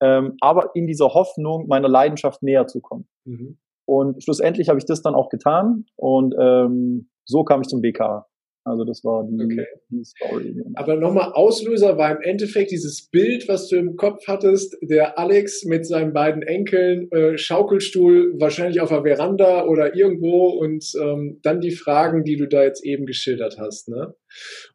ähm, 0.00 0.36
aber 0.40 0.70
in 0.74 0.86
dieser 0.86 1.08
Hoffnung, 1.08 1.66
meiner 1.66 1.88
Leidenschaft 1.88 2.42
näher 2.42 2.66
zu 2.66 2.80
kommen. 2.80 3.08
Mhm. 3.24 3.58
Und 3.86 4.22
schlussendlich 4.22 4.68
habe 4.68 4.78
ich 4.78 4.86
das 4.86 5.02
dann 5.02 5.14
auch 5.14 5.28
getan 5.28 5.84
und 5.96 6.34
ähm, 6.38 7.10
so 7.26 7.44
kam 7.44 7.60
ich 7.60 7.68
zum 7.68 7.82
BK. 7.82 8.26
Also 8.64 8.84
das 8.84 9.04
war 9.04 9.26
die, 9.28 9.44
okay. 9.44 9.66
die 9.90 10.04
Story. 10.04 10.54
Genau. 10.54 10.70
Aber 10.74 10.96
nochmal, 10.96 11.32
Auslöser 11.32 11.98
war 11.98 12.16
im 12.16 12.22
Endeffekt 12.22 12.70
dieses 12.70 13.08
Bild, 13.10 13.46
was 13.46 13.68
du 13.68 13.76
im 13.76 13.96
Kopf 13.96 14.26
hattest, 14.26 14.76
der 14.80 15.18
Alex 15.18 15.64
mit 15.64 15.86
seinen 15.86 16.14
beiden 16.14 16.42
Enkeln, 16.42 17.10
äh, 17.12 17.36
Schaukelstuhl, 17.36 18.34
wahrscheinlich 18.40 18.80
auf 18.80 18.88
der 18.88 19.02
Veranda 19.02 19.66
oder 19.66 19.94
irgendwo 19.94 20.48
und 20.48 20.90
ähm, 20.98 21.40
dann 21.42 21.60
die 21.60 21.72
Fragen, 21.72 22.24
die 22.24 22.36
du 22.36 22.48
da 22.48 22.62
jetzt 22.62 22.84
eben 22.84 23.04
geschildert 23.04 23.58
hast. 23.58 23.88
Ne? 23.88 24.14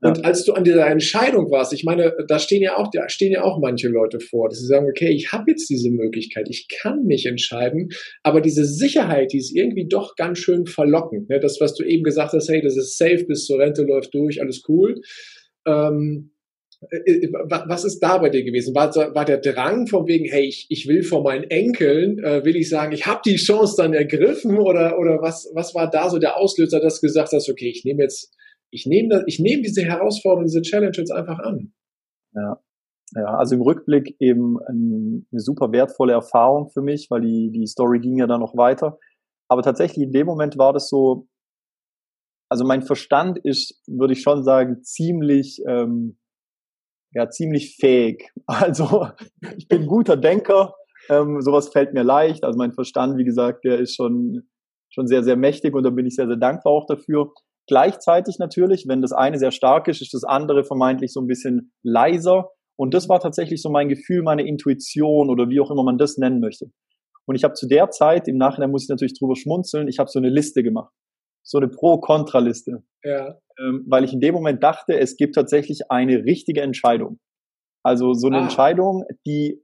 Und 0.01 0.17
ja. 0.17 0.23
als 0.23 0.43
du 0.45 0.53
an 0.53 0.63
dieser 0.63 0.87
Entscheidung 0.87 1.51
warst, 1.51 1.73
ich 1.73 1.83
meine, 1.83 2.13
da 2.27 2.39
stehen 2.39 2.61
ja 2.61 2.77
auch, 2.77 2.89
da 2.91 3.09
stehen 3.09 3.31
ja 3.31 3.43
auch 3.43 3.59
manche 3.59 3.89
Leute 3.89 4.19
vor, 4.19 4.49
dass 4.49 4.59
sie 4.59 4.67
sagen, 4.67 4.87
okay, 4.89 5.09
ich 5.09 5.31
habe 5.31 5.51
jetzt 5.51 5.69
diese 5.69 5.89
Möglichkeit, 5.89 6.47
ich 6.49 6.67
kann 6.81 7.05
mich 7.05 7.25
entscheiden, 7.25 7.89
aber 8.23 8.41
diese 8.41 8.65
Sicherheit, 8.65 9.33
die 9.33 9.37
ist 9.37 9.55
irgendwie 9.55 9.87
doch 9.87 10.15
ganz 10.15 10.39
schön 10.39 10.65
verlockend. 10.65 11.29
Ne? 11.29 11.39
Das, 11.39 11.59
was 11.59 11.75
du 11.75 11.83
eben 11.83 12.03
gesagt 12.03 12.33
hast, 12.33 12.49
hey, 12.49 12.61
das 12.61 12.77
ist 12.77 12.97
safe 12.97 13.25
bis 13.25 13.45
zur 13.45 13.59
Rente 13.59 13.83
läuft 13.83 14.13
durch, 14.13 14.41
alles 14.41 14.63
cool. 14.67 15.01
Ähm, 15.65 16.31
äh, 16.91 17.11
äh, 17.11 17.31
was 17.33 17.83
ist 17.83 17.99
da 17.99 18.17
bei 18.19 18.29
dir 18.29 18.43
gewesen? 18.43 18.73
War, 18.73 18.95
war 18.95 19.25
der 19.25 19.37
Drang 19.39 19.87
von 19.87 20.07
wegen, 20.07 20.25
hey, 20.25 20.45
ich, 20.45 20.67
ich 20.69 20.87
will 20.87 21.03
vor 21.03 21.23
meinen 21.23 21.43
Enkeln, 21.43 22.19
äh, 22.23 22.45
will 22.45 22.55
ich 22.55 22.69
sagen, 22.69 22.93
ich 22.93 23.05
habe 23.05 23.21
die 23.25 23.35
Chance 23.35 23.75
dann 23.77 23.93
ergriffen 23.93 24.57
oder, 24.57 24.97
oder 24.97 25.21
was, 25.21 25.49
was 25.53 25.75
war 25.75 25.89
da 25.89 26.09
so 26.09 26.19
der 26.19 26.37
Auslöser, 26.37 26.79
dass 26.79 27.01
du 27.01 27.07
gesagt 27.07 27.33
hast, 27.33 27.49
okay, 27.49 27.69
ich 27.69 27.83
nehme 27.83 28.03
jetzt 28.03 28.33
ich 28.71 28.85
nehme 28.85 29.23
ich 29.27 29.39
nehme 29.39 29.63
diese 29.63 29.83
Herausforderung, 29.83 30.45
diese 30.45 30.61
Challenge 30.61 30.95
jetzt 30.95 31.11
einfach 31.11 31.39
an. 31.39 31.73
Ja. 32.33 32.61
Ja, 33.15 33.37
also 33.37 33.55
im 33.55 33.61
Rückblick 33.61 34.15
eben 34.19 34.59
eine 34.61 35.23
super 35.31 35.71
wertvolle 35.71 36.13
Erfahrung 36.13 36.69
für 36.69 36.81
mich, 36.81 37.07
weil 37.09 37.21
die, 37.21 37.49
die 37.51 37.65
Story 37.65 37.99
ging 37.99 38.17
ja 38.17 38.27
dann 38.27 38.39
noch 38.39 38.55
weiter. 38.55 38.99
Aber 39.47 39.63
tatsächlich 39.63 40.05
in 40.05 40.11
dem 40.11 40.27
Moment 40.27 40.59
war 40.59 40.73
das 40.73 40.89
so, 40.89 41.27
also 42.49 42.65
mein 42.65 42.83
Verstand 42.83 43.39
ist, 43.39 43.81
würde 43.87 44.13
ich 44.13 44.21
schon 44.21 44.43
sagen, 44.43 44.83
ziemlich, 44.83 45.63
ähm, 45.67 46.19
ja 47.13 47.29
ziemlich 47.29 47.77
fähig. 47.77 48.31
Also 48.45 49.07
ich 49.57 49.67
bin 49.67 49.87
guter 49.87 50.15
Denker, 50.15 50.75
ähm, 51.09 51.41
sowas 51.41 51.69
fällt 51.69 51.93
mir 51.93 52.03
leicht. 52.03 52.43
Also 52.43 52.57
mein 52.57 52.73
Verstand, 52.73 53.17
wie 53.17 53.25
gesagt, 53.25 53.65
der 53.65 53.79
ist 53.79 53.95
schon 53.95 54.43
schon 54.91 55.05
sehr 55.07 55.23
sehr 55.23 55.35
mächtig 55.35 55.75
und 55.75 55.83
da 55.83 55.91
bin 55.91 56.07
ich 56.07 56.15
sehr 56.15 56.27
sehr 56.27 56.37
dankbar 56.37 56.73
auch 56.73 56.85
dafür. 56.87 57.31
Gleichzeitig 57.69 58.39
natürlich, 58.39 58.85
wenn 58.87 59.03
das 59.03 59.13
eine 59.13 59.37
sehr 59.37 59.51
stark 59.51 59.87
ist, 59.87 60.01
ist 60.01 60.15
das 60.15 60.23
andere 60.23 60.63
vermeintlich 60.63 61.13
so 61.13 61.21
ein 61.21 61.27
bisschen 61.27 61.71
leiser. 61.83 62.49
Und 62.75 62.95
das 62.95 63.07
war 63.07 63.19
tatsächlich 63.19 63.61
so 63.61 63.69
mein 63.69 63.89
Gefühl, 63.89 64.23
meine 64.23 64.41
Intuition 64.47 65.29
oder 65.29 65.49
wie 65.49 65.59
auch 65.59 65.69
immer 65.69 65.83
man 65.83 65.99
das 65.99 66.17
nennen 66.17 66.39
möchte. 66.39 66.71
Und 67.27 67.35
ich 67.35 67.43
habe 67.43 67.53
zu 67.53 67.67
der 67.67 67.91
Zeit, 67.91 68.27
im 68.27 68.37
Nachhinein 68.37 68.71
muss 68.71 68.85
ich 68.85 68.89
natürlich 68.89 69.13
drüber 69.19 69.35
schmunzeln, 69.35 69.87
ich 69.87 69.99
habe 69.99 70.09
so 70.09 70.17
eine 70.17 70.29
Liste 70.29 70.63
gemacht. 70.63 70.91
So 71.43 71.59
eine 71.59 71.67
Pro-Kontra-Liste. 71.67 72.81
Ja. 73.03 73.37
Ähm, 73.59 73.85
weil 73.87 74.03
ich 74.03 74.13
in 74.13 74.19
dem 74.19 74.33
Moment 74.33 74.63
dachte, 74.63 74.97
es 74.97 75.15
gibt 75.15 75.35
tatsächlich 75.35 75.91
eine 75.91 76.25
richtige 76.25 76.61
Entscheidung. 76.61 77.19
Also 77.83 78.13
so 78.13 78.27
eine 78.27 78.39
ah. 78.39 78.41
Entscheidung, 78.41 79.03
die, 79.27 79.63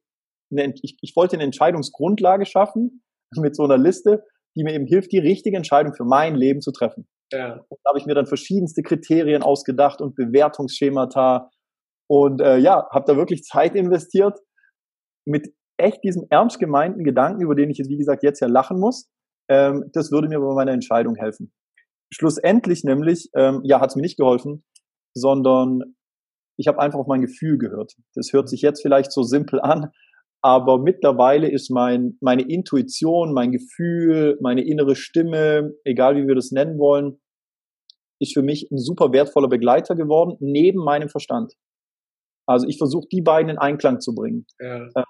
eine, 0.52 0.76
ich, 0.84 1.00
ich 1.02 1.16
wollte 1.16 1.38
eine 1.38 1.44
Entscheidungsgrundlage 1.44 2.46
schaffen 2.46 3.02
mit 3.36 3.56
so 3.56 3.64
einer 3.64 3.80
Liste, 3.80 4.24
die 4.56 4.64
mir 4.64 4.76
eben 4.76 4.86
hilft, 4.86 5.12
die 5.12 5.18
richtige 5.18 5.58
Entscheidung 5.58 5.96
für 5.96 6.06
mein 6.06 6.36
Leben 6.36 6.62
zu 6.62 6.72
treffen. 6.72 7.08
Ja. 7.32 7.66
Und 7.68 7.80
da 7.84 7.90
habe 7.90 8.00
ich 8.00 8.06
mir 8.06 8.16
dann 8.16 8.28
verschiedenste 8.28 8.84
Kriterien 8.84 9.44
ausgedacht 9.44 10.02
und 10.02 10.16
Bewertungsschemata 10.16 11.50
und 12.08 12.42
äh, 12.42 12.58
ja, 12.58 12.88
habe 12.92 13.06
da 13.08 13.18
wirklich 13.18 13.44
Zeit 13.44 13.76
investiert 13.76 14.40
mit 15.26 15.54
echt 15.78 16.04
diesem 16.04 16.26
ernst 16.30 16.60
gemeinten 16.60 17.04
Gedanken, 17.04 17.42
über 17.42 17.56
den 17.56 17.70
ich 17.70 17.78
jetzt, 17.78 17.90
wie 17.90 17.98
gesagt, 17.98 18.24
jetzt 18.24 18.40
ja 18.40 18.48
lachen 18.48 18.80
muss, 18.80 19.10
ähm, 19.50 19.90
das 19.94 20.12
würde 20.12 20.28
mir 20.28 20.40
bei 20.40 20.54
meiner 20.54 20.72
Entscheidung 20.72 21.16
helfen. 21.16 21.52
Schlussendlich 22.14 22.84
nämlich, 22.84 23.30
ähm, 23.36 23.62
ja, 23.64 23.82
hat 23.82 23.90
es 23.90 23.96
mir 23.96 24.04
nicht 24.04 24.18
geholfen, 24.18 24.64
sondern 25.16 25.96
ich 26.58 26.68
habe 26.68 26.80
einfach 26.80 27.00
auf 27.00 27.08
mein 27.08 27.22
Gefühl 27.22 27.58
gehört. 27.58 27.94
Das 28.14 28.32
hört 28.32 28.48
sich 28.48 28.62
jetzt 28.62 28.82
vielleicht 28.82 29.12
so 29.12 29.24
simpel 29.24 29.60
an, 29.60 29.92
aber 30.42 30.80
mittlerweile 30.80 31.50
ist 31.50 31.72
mein, 31.72 32.18
meine 32.22 32.44
Intuition, 32.44 33.34
mein 33.34 33.52
Gefühl, 33.52 34.38
meine 34.42 34.64
innere 34.64 34.96
Stimme, 34.96 35.74
egal 35.84 36.16
wie 36.16 36.28
wir 36.28 36.36
das 36.36 36.52
nennen 36.52 36.78
wollen, 36.78 37.20
ist 38.20 38.34
für 38.34 38.44
mich 38.44 38.70
ein 38.72 38.78
super 38.78 39.12
wertvoller 39.12 39.50
Begleiter 39.50 39.96
geworden, 39.96 40.38
neben 40.40 40.84
meinem 40.84 41.10
Verstand. 41.10 41.54
Also 42.48 42.68
ich 42.68 42.78
versuche 42.78 43.08
die 43.12 43.22
beiden 43.22 43.50
in 43.50 43.58
Einklang 43.58 44.00
zu 44.00 44.14
bringen. 44.14 44.46
Ja. 44.60 44.86
Äh, 44.96 45.04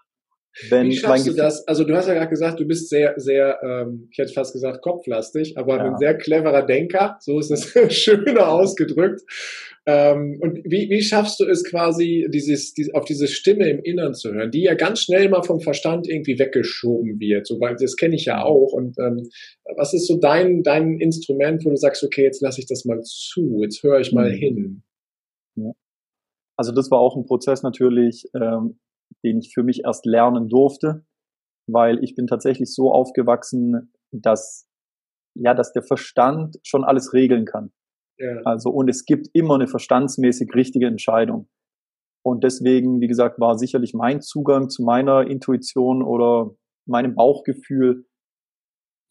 wenn 0.69 0.87
Wie 0.87 0.95
schaffst 0.95 1.27
du 1.27 1.33
das? 1.33 1.67
Also 1.67 1.83
du 1.83 1.95
hast 1.95 2.07
ja 2.07 2.13
gerade 2.13 2.29
gesagt, 2.29 2.59
du 2.59 2.65
bist 2.65 2.89
sehr, 2.89 3.13
sehr, 3.17 3.59
ähm, 3.61 4.07
ich 4.09 4.17
hätte 4.17 4.31
fast 4.31 4.53
gesagt 4.53 4.81
kopflastig, 4.81 5.57
aber 5.57 5.77
ja. 5.77 5.83
ein 5.83 5.97
sehr 5.97 6.17
cleverer 6.17 6.65
Denker, 6.65 7.17
so 7.19 7.39
ist 7.39 7.51
es 7.51 7.73
schöner 7.93 8.47
ausgedrückt. 8.47 9.21
Ähm, 9.87 10.39
und 10.41 10.63
wie, 10.63 10.89
wie 10.89 11.01
schaffst 11.01 11.39
du 11.39 11.45
es 11.45 11.63
quasi, 11.63 12.27
dieses, 12.29 12.73
die, 12.73 12.93
auf 12.95 13.05
diese 13.05 13.27
Stimme 13.27 13.69
im 13.69 13.83
Innern 13.83 14.15
zu 14.15 14.33
hören, 14.33 14.49
die 14.49 14.63
ja 14.63 14.73
ganz 14.73 15.01
schnell 15.01 15.29
mal 15.29 15.43
vom 15.43 15.59
Verstand 15.59 16.07
irgendwie 16.07 16.39
weggeschoben 16.39 17.19
wird, 17.19 17.45
so, 17.45 17.59
weil 17.59 17.75
das 17.75 17.95
kenne 17.95 18.15
ich 18.15 18.25
ja 18.25 18.43
auch. 18.43 18.73
Und 18.73 18.97
ähm, 18.99 19.29
was 19.75 19.93
ist 19.93 20.07
so 20.07 20.17
dein, 20.17 20.63
dein 20.63 20.99
Instrument, 20.99 21.63
wo 21.65 21.69
du 21.69 21.75
sagst, 21.75 22.03
okay, 22.03 22.23
jetzt 22.23 22.41
lasse 22.41 22.59
ich 22.59 22.65
das 22.65 22.85
mal 22.85 23.01
zu, 23.03 23.61
jetzt 23.61 23.83
höre 23.83 23.99
ich 23.99 24.11
mal 24.11 24.31
mhm. 24.31 24.35
hin? 24.35 24.83
Also 26.57 26.71
das 26.71 26.89
war 26.89 26.99
auch 26.99 27.15
ein 27.15 27.25
Prozess 27.25 27.63
natürlich, 27.63 28.25
ähm, 28.33 28.79
den 29.23 29.39
ich 29.39 29.53
für 29.53 29.63
mich 29.63 29.83
erst 29.83 30.05
lernen 30.05 30.49
durfte, 30.49 31.05
weil 31.67 32.03
ich 32.03 32.15
bin 32.15 32.27
tatsächlich 32.27 32.73
so 32.73 32.91
aufgewachsen, 32.91 33.91
dass 34.11 34.67
ja, 35.35 35.53
dass 35.53 35.73
der 35.73 35.83
Verstand 35.83 36.57
schon 36.63 36.83
alles 36.83 37.13
regeln 37.13 37.45
kann. 37.45 37.71
Also 38.45 38.69
und 38.69 38.89
es 38.89 39.05
gibt 39.05 39.27
immer 39.33 39.55
eine 39.55 39.67
verstandsmäßig 39.67 40.53
richtige 40.55 40.87
Entscheidung. 40.87 41.47
Und 42.23 42.43
deswegen, 42.43 43.01
wie 43.01 43.07
gesagt, 43.07 43.39
war 43.39 43.57
sicherlich 43.57 43.93
mein 43.93 44.21
Zugang 44.21 44.69
zu 44.69 44.83
meiner 44.83 45.27
Intuition 45.27 46.01
oder 46.01 46.51
meinem 46.87 47.13
Bauchgefühl 47.13 48.05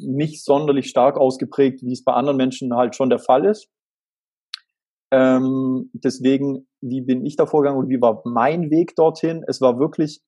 nicht 0.00 0.44
sonderlich 0.44 0.88
stark 0.88 1.16
ausgeprägt, 1.16 1.82
wie 1.82 1.92
es 1.92 2.02
bei 2.02 2.12
anderen 2.12 2.36
Menschen 2.36 2.74
halt 2.74 2.96
schon 2.96 3.10
der 3.10 3.20
Fall 3.20 3.44
ist. 3.44 3.68
Ähm, 5.12 5.90
deswegen, 5.92 6.66
wie 6.82 7.02
bin 7.02 7.24
ich 7.24 7.36
da 7.36 7.46
vorgegangen 7.46 7.78
und 7.78 7.88
wie 7.88 8.00
war 8.00 8.22
mein 8.24 8.70
Weg 8.70 8.96
dorthin? 8.96 9.44
Es 9.46 9.60
war 9.60 9.78
wirklich 9.78 10.20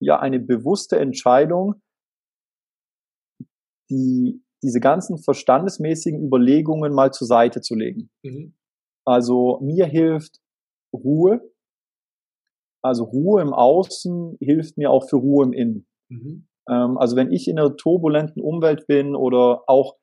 ja 0.00 0.18
eine 0.18 0.40
bewusste 0.40 0.98
Entscheidung, 0.98 1.82
die 3.90 4.43
diese 4.64 4.80
ganzen 4.80 5.18
verstandesmäßigen 5.18 6.24
Überlegungen 6.24 6.92
mal 6.92 7.12
zur 7.12 7.26
Seite 7.26 7.60
zu 7.60 7.74
legen. 7.74 8.10
Mhm. 8.22 8.54
Also 9.04 9.60
mir 9.62 9.86
hilft 9.86 10.40
Ruhe. 10.92 11.40
Also 12.82 13.04
Ruhe 13.04 13.42
im 13.42 13.52
Außen 13.52 14.38
hilft 14.40 14.78
mir 14.78 14.90
auch 14.90 15.08
für 15.08 15.16
Ruhe 15.16 15.44
im 15.44 15.52
Innen. 15.52 15.86
Mhm. 16.08 16.48
Ähm, 16.68 16.98
also 16.98 17.14
wenn 17.16 17.30
ich 17.30 17.46
in 17.46 17.58
einer 17.58 17.76
turbulenten 17.76 18.42
Umwelt 18.42 18.86
bin 18.86 19.14
oder 19.14 19.62
auch 19.66 19.96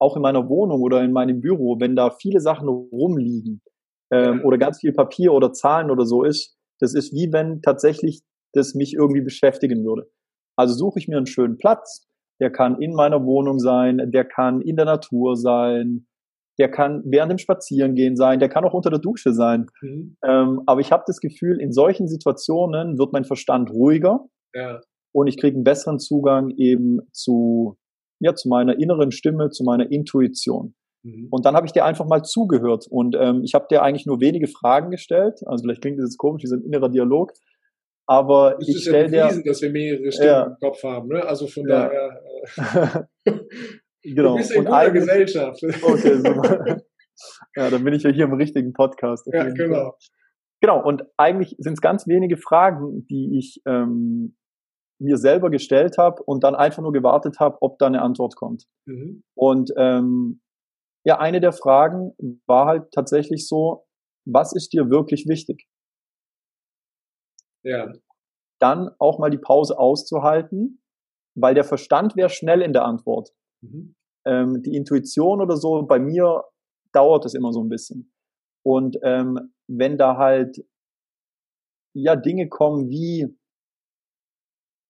auch 0.00 0.16
in 0.16 0.22
meiner 0.22 0.48
Wohnung 0.48 0.80
oder 0.80 1.02
in 1.04 1.12
meinem 1.12 1.40
Büro, 1.40 1.78
wenn 1.78 1.94
da 1.94 2.10
viele 2.10 2.40
Sachen 2.40 2.68
rumliegen 2.68 3.60
ähm, 4.10 4.40
oder 4.44 4.56
ganz 4.56 4.80
viel 4.80 4.92
Papier 4.92 5.32
oder 5.32 5.52
Zahlen 5.52 5.90
oder 5.90 6.06
so 6.06 6.24
ist, 6.24 6.56
das 6.80 6.94
ist 6.94 7.12
wie 7.12 7.30
wenn 7.32 7.60
tatsächlich 7.60 8.22
das 8.54 8.74
mich 8.74 8.94
irgendwie 8.94 9.20
beschäftigen 9.20 9.84
würde. 9.84 10.10
Also 10.56 10.74
suche 10.74 10.98
ich 10.98 11.06
mir 11.06 11.18
einen 11.18 11.26
schönen 11.26 11.58
Platz, 11.58 12.08
der 12.40 12.50
kann 12.50 12.80
in 12.80 12.94
meiner 12.94 13.24
Wohnung 13.24 13.58
sein, 13.58 14.10
der 14.10 14.24
kann 14.24 14.60
in 14.60 14.76
der 14.76 14.86
Natur 14.86 15.36
sein, 15.36 16.06
der 16.58 16.70
kann 16.70 17.02
während 17.04 17.30
dem 17.30 17.38
Spazierengehen 17.38 18.16
sein, 18.16 18.38
der 18.38 18.48
kann 18.48 18.64
auch 18.64 18.74
unter 18.74 18.90
der 18.90 18.98
Dusche 18.98 19.32
sein. 19.32 19.66
Mhm. 19.80 20.16
Ähm, 20.24 20.62
aber 20.66 20.80
ich 20.80 20.92
habe 20.92 21.04
das 21.06 21.20
Gefühl, 21.20 21.60
in 21.60 21.72
solchen 21.72 22.08
Situationen 22.08 22.98
wird 22.98 23.12
mein 23.12 23.24
Verstand 23.24 23.70
ruhiger 23.70 24.26
ja. 24.54 24.80
und 25.12 25.26
ich 25.26 25.38
kriege 25.38 25.54
einen 25.54 25.64
besseren 25.64 25.98
Zugang 25.98 26.50
eben 26.56 27.00
zu 27.12 27.76
ja, 28.20 28.34
zu 28.34 28.48
meiner 28.48 28.78
inneren 28.78 29.12
Stimme, 29.12 29.48
zu 29.48 29.64
meiner 29.64 29.90
Intuition. 29.90 30.74
Mhm. 31.02 31.28
Und 31.30 31.46
dann 31.46 31.54
habe 31.54 31.66
ich 31.66 31.72
dir 31.72 31.84
einfach 31.84 32.06
mal 32.06 32.22
zugehört 32.22 32.86
und 32.88 33.16
ähm, 33.18 33.42
ich 33.44 33.54
habe 33.54 33.66
dir 33.70 33.82
eigentlich 33.82 34.06
nur 34.06 34.20
wenige 34.20 34.46
Fragen 34.46 34.90
gestellt. 34.90 35.40
Also 35.46 35.62
vielleicht 35.62 35.80
klingt 35.80 35.98
das 35.98 36.10
jetzt 36.10 36.18
komisch, 36.18 36.42
wie 36.42 36.48
so 36.48 36.56
ein 36.56 36.62
innerer 36.62 36.90
Dialog. 36.90 37.32
Aber 38.10 38.56
das 38.58 38.66
ich 38.66 38.82
stelle 38.82 39.16
ja 39.16 39.28
dir, 39.28 39.40
dass 39.44 39.62
wir 39.62 39.70
mehrere 39.70 40.10
Stimmen 40.10 40.28
ja. 40.28 40.42
im 40.42 40.56
Kopf 40.58 40.82
haben. 40.82 41.06
Ne? 41.06 41.24
Also 41.24 41.46
von 41.46 41.68
ja. 41.68 41.88
daher. 41.88 43.06
Äh, 43.24 43.32
genau. 44.02 44.32
Du 44.32 44.36
bist 44.38 44.50
in 44.50 44.64
guter 44.64 44.90
Gesellschaft. 44.90 45.62
Okay, 45.82 46.16
super. 46.16 46.82
ja, 47.54 47.70
dann 47.70 47.84
bin 47.84 47.94
ich 47.94 48.02
ja 48.02 48.10
hier 48.10 48.24
im 48.24 48.32
richtigen 48.32 48.72
Podcast. 48.72 49.28
Ja, 49.32 49.44
genau. 49.50 49.74
Fall. 49.74 49.92
Genau. 50.60 50.84
Und 50.84 51.04
eigentlich 51.18 51.54
sind 51.58 51.74
es 51.74 51.80
ganz 51.80 52.08
wenige 52.08 52.36
Fragen, 52.36 53.06
die 53.06 53.38
ich 53.38 53.62
ähm, 53.64 54.36
mir 55.00 55.16
selber 55.16 55.48
gestellt 55.48 55.96
habe 55.96 56.20
und 56.24 56.42
dann 56.42 56.56
einfach 56.56 56.82
nur 56.82 56.92
gewartet 56.92 57.38
habe, 57.38 57.58
ob 57.60 57.78
da 57.78 57.86
eine 57.86 58.02
Antwort 58.02 58.34
kommt. 58.34 58.64
Mhm. 58.86 59.22
Und 59.36 59.70
ähm, 59.76 60.40
ja, 61.04 61.20
eine 61.20 61.40
der 61.40 61.52
Fragen 61.52 62.16
war 62.48 62.66
halt 62.66 62.90
tatsächlich 62.90 63.46
so, 63.46 63.86
was 64.26 64.52
ist 64.52 64.72
dir 64.72 64.90
wirklich 64.90 65.26
wichtig? 65.28 65.69
Ja. 67.62 67.92
Dann 68.60 68.90
auch 68.98 69.18
mal 69.18 69.30
die 69.30 69.38
Pause 69.38 69.78
auszuhalten, 69.78 70.82
weil 71.34 71.54
der 71.54 71.64
Verstand 71.64 72.16
wäre 72.16 72.28
schnell 72.28 72.62
in 72.62 72.72
der 72.72 72.84
Antwort. 72.84 73.30
Mhm. 73.62 73.94
Ähm, 74.26 74.62
die 74.62 74.76
Intuition 74.76 75.40
oder 75.40 75.56
so, 75.56 75.82
bei 75.82 75.98
mir 75.98 76.44
dauert 76.92 77.24
es 77.24 77.34
immer 77.34 77.52
so 77.52 77.62
ein 77.62 77.68
bisschen. 77.68 78.12
Und 78.62 78.98
ähm, 79.02 79.52
wenn 79.66 79.96
da 79.96 80.16
halt 80.16 80.62
ja 81.94 82.16
Dinge 82.16 82.48
kommen 82.48 82.88
wie 82.88 83.36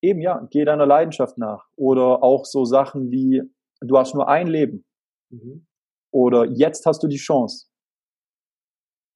eben 0.02 0.20
ja, 0.20 0.46
geh 0.50 0.64
deiner 0.64 0.86
Leidenschaft 0.86 1.38
nach. 1.38 1.68
Oder 1.76 2.22
auch 2.22 2.44
so 2.44 2.64
Sachen 2.64 3.10
wie, 3.10 3.42
du 3.80 3.98
hast 3.98 4.14
nur 4.14 4.28
ein 4.28 4.46
Leben. 4.46 4.84
Mhm. 5.30 5.66
Oder 6.12 6.46
jetzt 6.46 6.86
hast 6.86 7.02
du 7.02 7.08
die 7.08 7.16
Chance. 7.16 7.68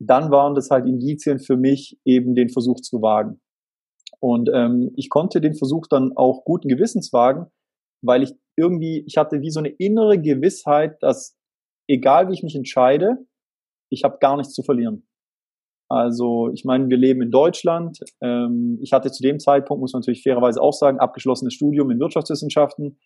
Dann 0.00 0.30
waren 0.30 0.54
das 0.54 0.70
halt 0.70 0.86
Indizien 0.86 1.38
für 1.38 1.56
mich, 1.56 1.98
eben 2.04 2.34
den 2.34 2.50
Versuch 2.50 2.80
zu 2.80 3.00
wagen. 3.00 3.40
Und 4.24 4.48
ähm, 4.54 4.90
ich 4.96 5.10
konnte 5.10 5.42
den 5.42 5.54
Versuch 5.54 5.86
dann 5.86 6.16
auch 6.16 6.46
guten 6.46 6.68
Gewissens 6.68 7.12
wagen, 7.12 7.44
weil 8.02 8.22
ich 8.22 8.32
irgendwie, 8.56 9.04
ich 9.06 9.18
hatte 9.18 9.42
wie 9.42 9.50
so 9.50 9.58
eine 9.58 9.68
innere 9.68 10.18
Gewissheit, 10.18 10.96
dass 11.02 11.36
egal 11.90 12.28
wie 12.28 12.32
ich 12.32 12.42
mich 12.42 12.56
entscheide, 12.56 13.18
ich 13.92 14.02
habe 14.02 14.16
gar 14.22 14.38
nichts 14.38 14.54
zu 14.54 14.62
verlieren. 14.62 15.06
Also 15.90 16.50
ich 16.54 16.64
meine, 16.64 16.88
wir 16.88 16.96
leben 16.96 17.20
in 17.20 17.30
Deutschland. 17.30 17.98
Ähm, 18.22 18.78
ich 18.80 18.94
hatte 18.94 19.12
zu 19.12 19.22
dem 19.22 19.40
Zeitpunkt, 19.40 19.82
muss 19.82 19.92
man 19.92 20.00
natürlich 20.00 20.22
fairerweise 20.22 20.62
auch 20.62 20.72
sagen, 20.72 21.00
abgeschlossenes 21.00 21.52
Studium 21.52 21.90
in 21.90 22.00
Wirtschaftswissenschaften. 22.00 22.98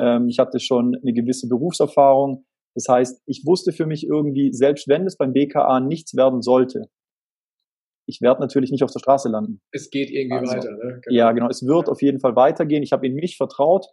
Ähm, 0.00 0.26
ich 0.26 0.40
hatte 0.40 0.58
schon 0.58 0.96
eine 1.00 1.12
gewisse 1.12 1.46
Berufserfahrung. 1.48 2.44
Das 2.74 2.88
heißt, 2.88 3.22
ich 3.26 3.44
wusste 3.46 3.70
für 3.70 3.86
mich 3.86 4.04
irgendwie, 4.04 4.52
selbst 4.52 4.88
wenn 4.88 5.06
es 5.06 5.16
beim 5.16 5.32
BKA 5.32 5.78
nichts 5.78 6.16
werden 6.16 6.42
sollte, 6.42 6.90
ich 8.06 8.20
werde 8.20 8.40
natürlich 8.40 8.70
nicht 8.70 8.84
auf 8.84 8.92
der 8.92 9.00
Straße 9.00 9.28
landen. 9.28 9.60
Es 9.72 9.90
geht 9.90 10.10
irgendwie 10.10 10.38
also, 10.38 10.52
weiter. 10.52 10.70
Ne? 10.70 11.00
Genau. 11.02 11.16
Ja, 11.16 11.32
genau. 11.32 11.48
Es 11.48 11.66
wird 11.66 11.88
auf 11.88 12.02
jeden 12.02 12.20
Fall 12.20 12.36
weitergehen. 12.36 12.82
Ich 12.82 12.92
habe 12.92 13.06
in 13.06 13.14
mich 13.14 13.36
vertraut, 13.36 13.86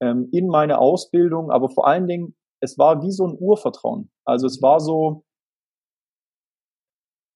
ähm, 0.00 0.28
in 0.32 0.48
meine 0.48 0.78
Ausbildung, 0.78 1.50
aber 1.50 1.68
vor 1.68 1.86
allen 1.86 2.06
Dingen, 2.06 2.34
es 2.60 2.78
war 2.78 3.02
wie 3.02 3.10
so 3.10 3.26
ein 3.26 3.36
Urvertrauen. 3.38 4.10
Also 4.24 4.46
es 4.46 4.62
war 4.62 4.80
so, 4.80 5.24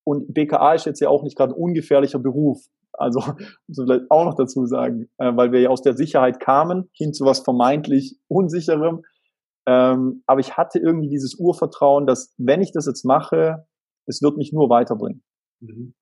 und 0.06 0.32
BKA 0.32 0.74
ist 0.74 0.86
jetzt 0.86 1.00
ja 1.00 1.08
auch 1.08 1.22
nicht 1.22 1.36
gerade 1.36 1.52
ein 1.52 1.60
ungefährlicher 1.60 2.18
Beruf. 2.18 2.64
Also 2.92 3.20
muss 3.66 3.78
man 3.78 3.86
vielleicht 3.86 4.10
auch 4.10 4.24
noch 4.24 4.34
dazu 4.34 4.64
sagen, 4.66 5.10
äh, 5.18 5.36
weil 5.36 5.52
wir 5.52 5.60
ja 5.60 5.70
aus 5.70 5.82
der 5.82 5.96
Sicherheit 5.96 6.40
kamen 6.40 6.88
hin 6.92 7.12
zu 7.12 7.24
was 7.24 7.40
vermeintlich 7.40 8.18
unsicherem. 8.28 9.02
Ähm, 9.68 10.22
aber 10.26 10.40
ich 10.40 10.56
hatte 10.56 10.78
irgendwie 10.78 11.08
dieses 11.08 11.34
Urvertrauen, 11.38 12.06
dass 12.06 12.32
wenn 12.38 12.62
ich 12.62 12.72
das 12.72 12.86
jetzt 12.86 13.04
mache, 13.04 13.66
es 14.06 14.22
wird 14.22 14.36
mich 14.36 14.52
nur 14.52 14.70
weiterbringen. 14.70 15.24
Mhm. 15.60 15.94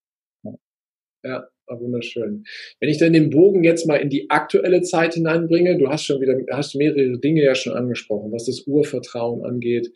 Ja. 1.24 1.48
Ah, 1.66 1.80
wunderschön. 1.80 2.44
Wenn 2.78 2.90
ich 2.90 2.98
dann 2.98 3.14
den 3.14 3.30
Bogen 3.30 3.64
jetzt 3.64 3.86
mal 3.86 3.96
in 3.96 4.10
die 4.10 4.28
aktuelle 4.28 4.82
Zeit 4.82 5.14
hineinbringe, 5.14 5.78
du 5.78 5.88
hast 5.88 6.04
schon 6.04 6.20
wieder, 6.20 6.36
hast 6.50 6.74
mehrere 6.74 7.18
Dinge 7.18 7.42
ja 7.42 7.54
schon 7.54 7.72
angesprochen, 7.72 8.32
was 8.32 8.44
das 8.44 8.66
Urvertrauen 8.66 9.46
angeht, 9.46 9.90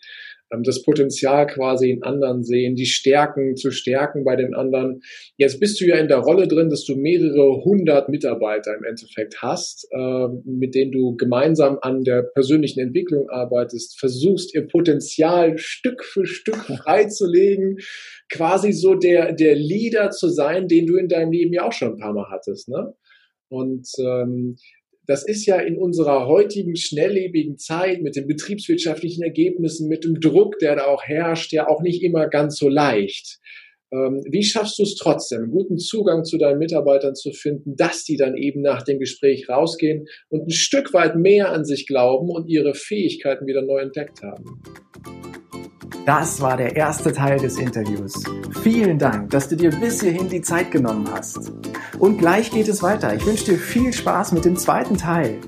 das 0.62 0.82
Potenzial 0.82 1.46
quasi 1.46 1.90
in 1.90 2.02
anderen 2.02 2.42
sehen, 2.42 2.74
die 2.74 2.86
Stärken 2.86 3.56
zu 3.56 3.70
stärken 3.70 4.24
bei 4.24 4.36
den 4.36 4.54
anderen. 4.54 5.00
Jetzt 5.36 5.60
bist 5.60 5.80
du 5.80 5.86
ja 5.86 5.96
in 5.96 6.08
der 6.08 6.18
Rolle 6.18 6.48
drin, 6.48 6.70
dass 6.70 6.84
du 6.84 6.96
mehrere 6.96 7.64
hundert 7.64 8.08
Mitarbeiter 8.08 8.74
im 8.76 8.84
Endeffekt 8.84 9.42
hast, 9.42 9.86
ähm, 9.92 10.42
mit 10.44 10.74
denen 10.74 10.92
du 10.92 11.16
gemeinsam 11.16 11.78
an 11.82 12.02
der 12.04 12.22
persönlichen 12.22 12.80
Entwicklung 12.80 13.28
arbeitest, 13.28 13.98
versuchst 13.98 14.54
ihr 14.54 14.66
Potenzial 14.66 15.58
Stück 15.58 16.04
für 16.04 16.26
Stück 16.26 16.56
freizulegen, 16.82 17.78
quasi 18.30 18.72
so 18.72 18.94
der, 18.94 19.32
der 19.32 19.54
Leader 19.54 20.10
zu 20.10 20.28
sein, 20.28 20.68
den 20.68 20.86
du 20.86 20.96
in 20.96 21.08
deinem 21.08 21.32
Leben 21.32 21.52
ja 21.52 21.64
auch 21.64 21.72
schon 21.72 21.92
ein 21.92 21.98
paar 21.98 22.12
Mal 22.14 22.30
hattest. 22.30 22.68
Ne? 22.68 22.94
Und 23.48 23.88
ähm, 23.98 24.56
das 25.08 25.26
ist 25.26 25.46
ja 25.46 25.58
in 25.58 25.78
unserer 25.78 26.26
heutigen 26.26 26.76
schnelllebigen 26.76 27.56
Zeit 27.56 28.02
mit 28.02 28.14
den 28.14 28.26
betriebswirtschaftlichen 28.26 29.24
Ergebnissen, 29.24 29.88
mit 29.88 30.04
dem 30.04 30.20
Druck, 30.20 30.58
der 30.58 30.76
da 30.76 30.84
auch 30.84 31.02
herrscht, 31.02 31.50
ja 31.52 31.66
auch 31.66 31.80
nicht 31.80 32.02
immer 32.02 32.28
ganz 32.28 32.58
so 32.58 32.68
leicht. 32.68 33.40
Ähm, 33.90 34.22
wie 34.28 34.42
schaffst 34.42 34.78
du 34.78 34.82
es 34.82 34.96
trotzdem, 34.96 35.50
guten 35.50 35.78
Zugang 35.78 36.24
zu 36.24 36.36
deinen 36.36 36.58
Mitarbeitern 36.58 37.14
zu 37.14 37.32
finden, 37.32 37.74
dass 37.76 38.04
die 38.04 38.16
dann 38.16 38.36
eben 38.36 38.60
nach 38.60 38.82
dem 38.82 38.98
Gespräch 38.98 39.48
rausgehen 39.48 40.06
und 40.28 40.46
ein 40.46 40.50
Stück 40.50 40.92
weit 40.92 41.16
mehr 41.16 41.52
an 41.52 41.64
sich 41.64 41.86
glauben 41.86 42.28
und 42.28 42.48
ihre 42.48 42.74
Fähigkeiten 42.74 43.46
wieder 43.46 43.62
neu 43.62 43.78
entdeckt 43.78 44.22
haben? 44.22 44.60
Das 46.04 46.40
war 46.40 46.56
der 46.56 46.74
erste 46.74 47.12
Teil 47.12 47.38
des 47.38 47.58
Interviews. 47.58 48.14
Vielen 48.62 48.98
Dank, 48.98 49.30
dass 49.30 49.48
du 49.48 49.56
dir 49.56 49.70
bis 49.70 50.00
hierhin 50.00 50.28
die 50.28 50.40
Zeit 50.40 50.70
genommen 50.70 51.06
hast. 51.12 51.52
Und 51.98 52.18
gleich 52.18 52.50
geht 52.50 52.68
es 52.68 52.82
weiter. 52.82 53.14
Ich 53.14 53.26
wünsche 53.26 53.44
dir 53.44 53.58
viel 53.58 53.92
Spaß 53.92 54.32
mit 54.32 54.44
dem 54.44 54.56
zweiten 54.56 54.96
Teil. 54.96 55.38